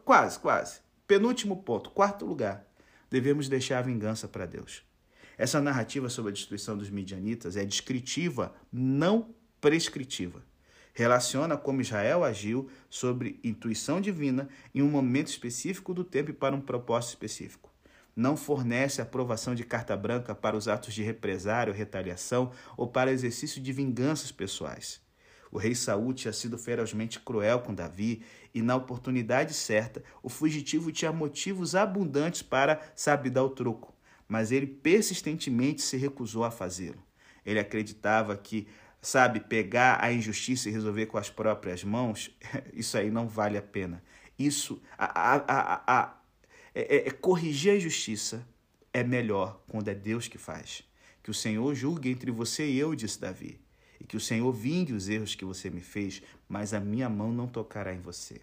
Quase, 0.04 0.38
quase. 0.38 0.80
Penúltimo 1.10 1.56
ponto, 1.64 1.90
quarto 1.90 2.24
lugar. 2.24 2.64
Devemos 3.10 3.48
deixar 3.48 3.80
a 3.80 3.82
vingança 3.82 4.28
para 4.28 4.46
Deus. 4.46 4.84
Essa 5.36 5.60
narrativa 5.60 6.08
sobre 6.08 6.30
a 6.30 6.32
destruição 6.32 6.78
dos 6.78 6.88
midianitas 6.88 7.56
é 7.56 7.64
descritiva, 7.64 8.54
não 8.72 9.34
prescritiva. 9.60 10.40
Relaciona 10.94 11.56
como 11.56 11.80
Israel 11.80 12.22
agiu 12.22 12.70
sobre 12.88 13.40
intuição 13.42 14.00
divina 14.00 14.48
em 14.72 14.82
um 14.82 14.88
momento 14.88 15.26
específico 15.26 15.92
do 15.92 16.04
tempo 16.04 16.30
e 16.30 16.32
para 16.32 16.54
um 16.54 16.60
propósito 16.60 17.10
específico. 17.14 17.74
Não 18.14 18.36
fornece 18.36 19.02
aprovação 19.02 19.52
de 19.52 19.64
carta 19.64 19.96
branca 19.96 20.32
para 20.32 20.56
os 20.56 20.68
atos 20.68 20.94
de 20.94 21.02
represário, 21.02 21.74
retaliação 21.74 22.52
ou 22.76 22.86
para 22.86 23.10
exercício 23.10 23.60
de 23.60 23.72
vinganças 23.72 24.30
pessoais. 24.30 25.00
O 25.50 25.58
rei 25.58 25.74
Saul 25.74 26.14
tinha 26.14 26.32
sido 26.32 26.56
ferozmente 26.56 27.18
cruel 27.18 27.60
com 27.60 27.74
Davi 27.74 28.22
e, 28.54 28.62
na 28.62 28.76
oportunidade 28.76 29.52
certa, 29.52 30.02
o 30.22 30.28
fugitivo 30.28 30.92
tinha 30.92 31.12
motivos 31.12 31.74
abundantes 31.74 32.40
para, 32.40 32.80
sabe, 32.94 33.30
dar 33.30 33.42
o 33.42 33.50
troco. 33.50 33.92
Mas 34.28 34.52
ele 34.52 34.66
persistentemente 34.66 35.82
se 35.82 35.96
recusou 35.96 36.44
a 36.44 36.52
fazê-lo. 36.52 37.02
Ele 37.44 37.58
acreditava 37.58 38.36
que, 38.36 38.68
sabe, 39.02 39.40
pegar 39.40 39.98
a 40.00 40.12
injustiça 40.12 40.68
e 40.68 40.72
resolver 40.72 41.06
com 41.06 41.18
as 41.18 41.28
próprias 41.30 41.82
mãos, 41.82 42.30
isso 42.72 42.96
aí 42.96 43.10
não 43.10 43.26
vale 43.26 43.58
a 43.58 43.62
pena. 43.62 44.02
Isso, 44.38 44.80
a, 44.96 45.34
a, 45.34 45.36
a, 45.36 46.00
a 46.00 46.20
é, 46.72 46.96
é, 46.96 47.08
é, 47.08 47.10
corrigir 47.10 47.72
a 47.72 47.76
injustiça 47.76 48.46
é 48.92 49.02
melhor 49.02 49.60
quando 49.68 49.88
é 49.88 49.94
Deus 49.94 50.28
que 50.28 50.38
faz. 50.38 50.84
Que 51.22 51.30
o 51.30 51.34
Senhor 51.34 51.74
julgue 51.74 52.08
entre 52.08 52.30
você 52.30 52.66
e 52.66 52.78
eu, 52.78 52.94
disse 52.94 53.20
Davi 53.20 53.60
e 54.00 54.04
que 54.04 54.16
o 54.16 54.20
Senhor 54.20 54.50
vingue 54.52 54.94
os 54.94 55.08
erros 55.08 55.34
que 55.34 55.44
você 55.44 55.68
me 55.68 55.80
fez, 55.80 56.22
mas 56.48 56.72
a 56.72 56.80
minha 56.80 57.08
mão 57.08 57.30
não 57.30 57.46
tocará 57.46 57.94
em 57.94 58.00
você. 58.00 58.40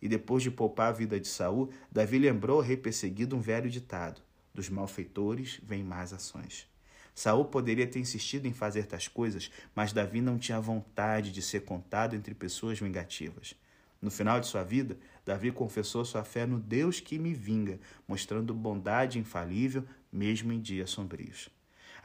E 0.00 0.08
depois 0.08 0.42
de 0.42 0.50
poupar 0.50 0.88
a 0.88 0.92
vida 0.92 1.20
de 1.20 1.28
Saul, 1.28 1.70
Davi 1.92 2.18
lembrou 2.18 2.58
ao 2.58 2.64
rei 2.64 2.76
perseguido 2.76 3.36
um 3.36 3.40
velho 3.40 3.70
ditado: 3.70 4.22
dos 4.54 4.68
malfeitores 4.68 5.60
vêm 5.62 5.82
más 5.82 6.12
ações. 6.12 6.66
Saul 7.14 7.46
poderia 7.46 7.86
ter 7.86 7.98
insistido 7.98 8.46
em 8.46 8.52
fazer 8.52 8.86
tais 8.86 9.08
coisas, 9.08 9.50
mas 9.74 9.92
Davi 9.92 10.20
não 10.20 10.38
tinha 10.38 10.60
vontade 10.60 11.32
de 11.32 11.40
ser 11.40 11.64
contado 11.64 12.14
entre 12.14 12.34
pessoas 12.34 12.78
vingativas. 12.78 13.54
No 14.02 14.10
final 14.10 14.38
de 14.38 14.46
sua 14.46 14.62
vida, 14.62 14.98
Davi 15.24 15.50
confessou 15.50 16.04
sua 16.04 16.22
fé 16.22 16.46
no 16.46 16.60
Deus 16.60 17.00
que 17.00 17.18
me 17.18 17.32
vinga, 17.32 17.80
mostrando 18.06 18.52
bondade 18.54 19.18
infalível 19.18 19.82
mesmo 20.12 20.52
em 20.52 20.60
dias 20.60 20.90
sombrios. 20.90 21.48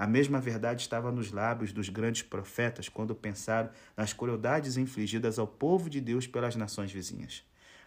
A 0.02 0.08
mesma 0.08 0.42
verdade 0.42 0.82
estava 0.82 1.12
nos 1.12 1.32
lábios 1.32 1.72
dos 1.72 1.88
grandes 1.88 2.24
profetas 2.24 2.90
quando 2.90 3.14
pensaram 3.14 3.70
nas 3.96 4.12
crueldades 4.12 4.76
infligidas 4.76 5.38
ao 5.38 5.46
povo 5.46 5.92
de 5.92 6.02
Deus 6.02 6.26
pelas 6.26 6.56
nações 6.56 6.92
vizinhas. 6.92 7.44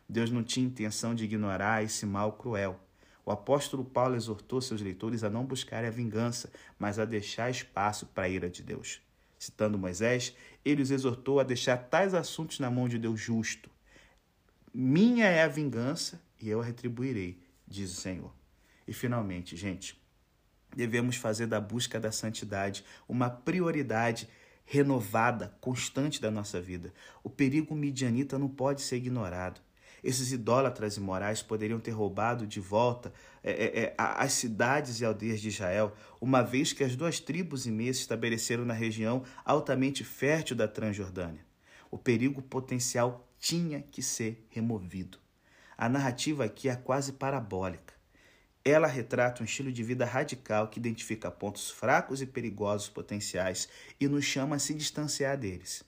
Deus 0.08 0.30
não 0.30 0.44
tinha 0.44 0.64
intenção 0.64 1.12
de 1.12 1.24
ignorar 1.24 1.82
esse 1.82 2.06
mal 2.06 2.34
cruel. 2.34 2.78
O 3.26 3.32
apóstolo 3.32 3.84
Paulo 3.84 4.14
exortou 4.14 4.60
seus 4.60 4.80
leitores 4.80 5.24
a 5.24 5.28
não 5.28 5.44
buscarem 5.44 5.88
a 5.88 5.92
vingança, 5.92 6.52
mas 6.78 7.00
a 7.00 7.04
deixar 7.04 7.50
espaço 7.50 8.06
para 8.06 8.26
a 8.26 8.28
ira 8.28 8.48
de 8.48 8.62
Deus. 8.62 9.00
Citando 9.36 9.76
Moisés, 9.76 10.36
ele 10.64 10.82
os 10.82 10.92
exortou 10.92 11.40
a 11.40 11.42
deixar 11.42 11.76
tais 11.76 12.14
assuntos 12.14 12.60
na 12.60 12.70
mão 12.70 12.88
de 12.88 12.96
Deus 12.96 13.18
justo. 13.18 13.68
Minha 14.72 15.26
é 15.26 15.42
a 15.42 15.48
vingança 15.48 16.22
e 16.40 16.48
eu 16.48 16.60
a 16.60 16.64
retribuirei, 16.64 17.42
diz 17.66 17.90
o 17.90 18.00
Senhor. 18.00 18.32
E 18.86 18.92
finalmente, 18.92 19.56
gente, 19.56 20.00
devemos 20.74 21.16
fazer 21.16 21.46
da 21.46 21.60
busca 21.60 22.00
da 22.00 22.12
santidade 22.12 22.84
uma 23.08 23.30
prioridade 23.30 24.28
renovada, 24.64 25.54
constante 25.60 26.20
da 26.20 26.30
nossa 26.30 26.60
vida. 26.60 26.92
O 27.22 27.30
perigo 27.30 27.74
midianita 27.74 28.38
não 28.38 28.48
pode 28.48 28.82
ser 28.82 28.96
ignorado. 28.96 29.60
Esses 30.02 30.32
idólatras 30.32 30.98
imorais 30.98 31.42
poderiam 31.42 31.80
ter 31.80 31.92
roubado 31.92 32.46
de 32.46 32.60
volta 32.60 33.10
é, 33.42 33.52
é, 33.52 33.80
é 33.80 33.94
as 33.96 34.34
cidades 34.34 35.00
e 35.00 35.04
aldeias 35.04 35.40
de 35.40 35.48
Israel, 35.48 35.94
uma 36.20 36.42
vez 36.42 36.74
que 36.74 36.84
as 36.84 36.94
duas 36.94 37.18
tribos 37.18 37.66
e 37.66 37.70
meias 37.70 37.96
se 37.96 38.02
estabeleceram 38.02 38.66
na 38.66 38.74
região 38.74 39.22
altamente 39.44 40.04
fértil 40.04 40.56
da 40.56 40.68
Transjordânia. 40.68 41.40
O 41.90 41.96
perigo 41.96 42.42
potencial 42.42 43.26
tinha 43.38 43.80
que 43.80 44.02
ser 44.02 44.46
removido. 44.50 45.18
A 45.76 45.88
narrativa 45.88 46.44
aqui 46.44 46.68
é 46.68 46.76
quase 46.76 47.12
parabólica. 47.12 47.93
Ela 48.64 48.86
retrata 48.86 49.42
um 49.42 49.44
estilo 49.44 49.70
de 49.70 49.82
vida 49.82 50.06
radical 50.06 50.68
que 50.68 50.78
identifica 50.78 51.30
pontos 51.30 51.70
fracos 51.70 52.22
e 52.22 52.26
perigosos 52.26 52.88
potenciais 52.88 53.68
e 54.00 54.08
nos 54.08 54.24
chama 54.24 54.56
a 54.56 54.58
se 54.58 54.72
distanciar 54.72 55.36
deles. 55.36 55.84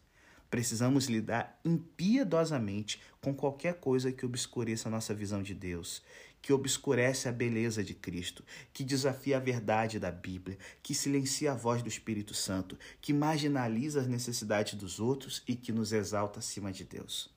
Precisamos 0.50 1.06
lidar 1.06 1.58
impiedosamente 1.64 3.00
com 3.20 3.34
qualquer 3.34 3.74
coisa 3.80 4.12
que 4.12 4.26
obscureça 4.26 4.90
nossa 4.90 5.14
visão 5.14 5.42
de 5.42 5.54
Deus, 5.54 6.02
que 6.42 6.52
obscurece 6.52 7.28
a 7.28 7.32
beleza 7.32 7.82
de 7.82 7.94
Cristo, 7.94 8.44
que 8.74 8.84
desafia 8.84 9.38
a 9.38 9.40
verdade 9.40 9.98
da 9.98 10.12
Bíblia, 10.12 10.58
que 10.82 10.94
silencia 10.94 11.52
a 11.52 11.54
voz 11.56 11.82
do 11.82 11.88
Espírito 11.88 12.34
Santo, 12.34 12.78
que 13.00 13.12
marginaliza 13.12 14.02
as 14.02 14.06
necessidades 14.06 14.74
dos 14.74 15.00
outros 15.00 15.42
e 15.48 15.56
que 15.56 15.72
nos 15.72 15.92
exalta 15.92 16.40
acima 16.40 16.70
de 16.70 16.84
Deus. 16.84 17.34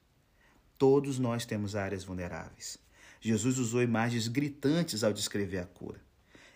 Todos 0.77 1.17
nós 1.17 1.45
temos 1.45 1.75
áreas 1.75 2.03
vulneráveis. 2.03 2.77
Jesus 3.21 3.57
usou 3.57 3.81
imagens 3.81 4.27
gritantes 4.27 5.03
ao 5.03 5.11
descrever 5.11 5.59
a 5.59 5.65
cura. 5.65 5.99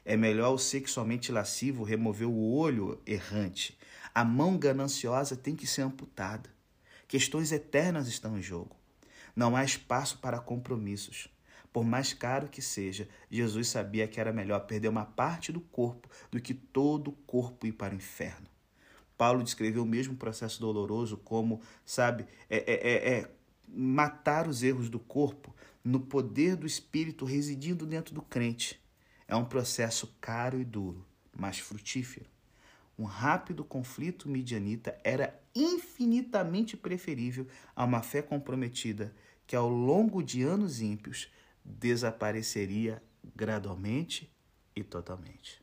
É 0.06 0.16
melhor 0.16 0.54
o 0.54 0.58
sexualmente 0.58 1.32
lascivo 1.32 1.84
remover 1.84 2.28
o 2.28 2.54
olho 2.54 3.02
errante. 3.06 3.78
A 4.14 4.24
mão 4.24 4.58
gananciosa 4.58 5.36
tem 5.36 5.56
que 5.56 5.68
ser 5.68 5.82
amputada. 5.82 6.50
Questões 7.08 7.52
eternas 7.52 8.08
estão 8.08 8.38
em 8.38 8.42
jogo. 8.42 8.76
Não 9.36 9.56
há 9.56 9.64
espaço 9.64 10.20
para 10.20 10.40
compromissos. 10.40 11.30
Por 11.72 11.84
mais 11.84 12.14
caro 12.14 12.48
que 12.48 12.62
seja, 12.62 13.10
Jesus 13.32 13.68
sabia 13.68 14.08
que 14.08 14.20
era 14.20 14.32
melhor 14.32 14.60
perder 14.62 14.90
uma 14.90 15.06
parte 15.06 15.52
do 15.52 15.60
corpo 15.60 16.08
do 16.30 16.40
que 16.40 16.54
todo 16.54 17.10
o 17.10 17.18
corpo 17.26 17.66
ir 17.66 17.72
para 17.72 17.94
o 17.94 17.98
inferno. 17.98 18.48
Paulo 19.18 19.44
descreveu 19.44 19.84
o 19.84 19.88
mesmo 19.88 20.16
processo 20.16 20.60
doloroso 20.60 21.18
como, 21.18 21.62
sabe, 21.86 22.26
é, 22.50 22.58
é, 22.58 22.74
é, 22.74 23.20
é 23.20 23.32
matar 23.68 24.48
os 24.48 24.62
erros 24.62 24.90
do 24.90 25.00
corpo 25.00 25.53
no 25.84 26.00
poder 26.00 26.56
do 26.56 26.66
Espírito 26.66 27.26
residindo 27.26 27.86
dentro 27.86 28.14
do 28.14 28.22
crente. 28.22 28.80
É 29.28 29.36
um 29.36 29.46
processo 29.46 30.16
caro 30.22 30.60
e 30.60 30.64
duro, 30.64 31.06
mas 31.36 31.60
frutífero. 31.60 32.30
Um 32.98 33.06
rápido 33.06 33.64
conflito 33.64 34.30
midianita 34.30 34.98
era 35.04 35.42
infinitamente 35.56 36.78
preferível 36.78 37.48
a 37.76 37.84
uma 37.84 38.04
fé 38.04 38.22
comprometida 38.22 39.14
que, 39.48 39.56
ao 39.56 39.68
longo 39.68 40.22
de 40.22 40.44
anos 40.44 40.80
ímpios, 40.80 41.32
desapareceria 41.66 43.02
gradualmente 43.36 44.32
e 44.76 44.84
totalmente. 44.84 45.63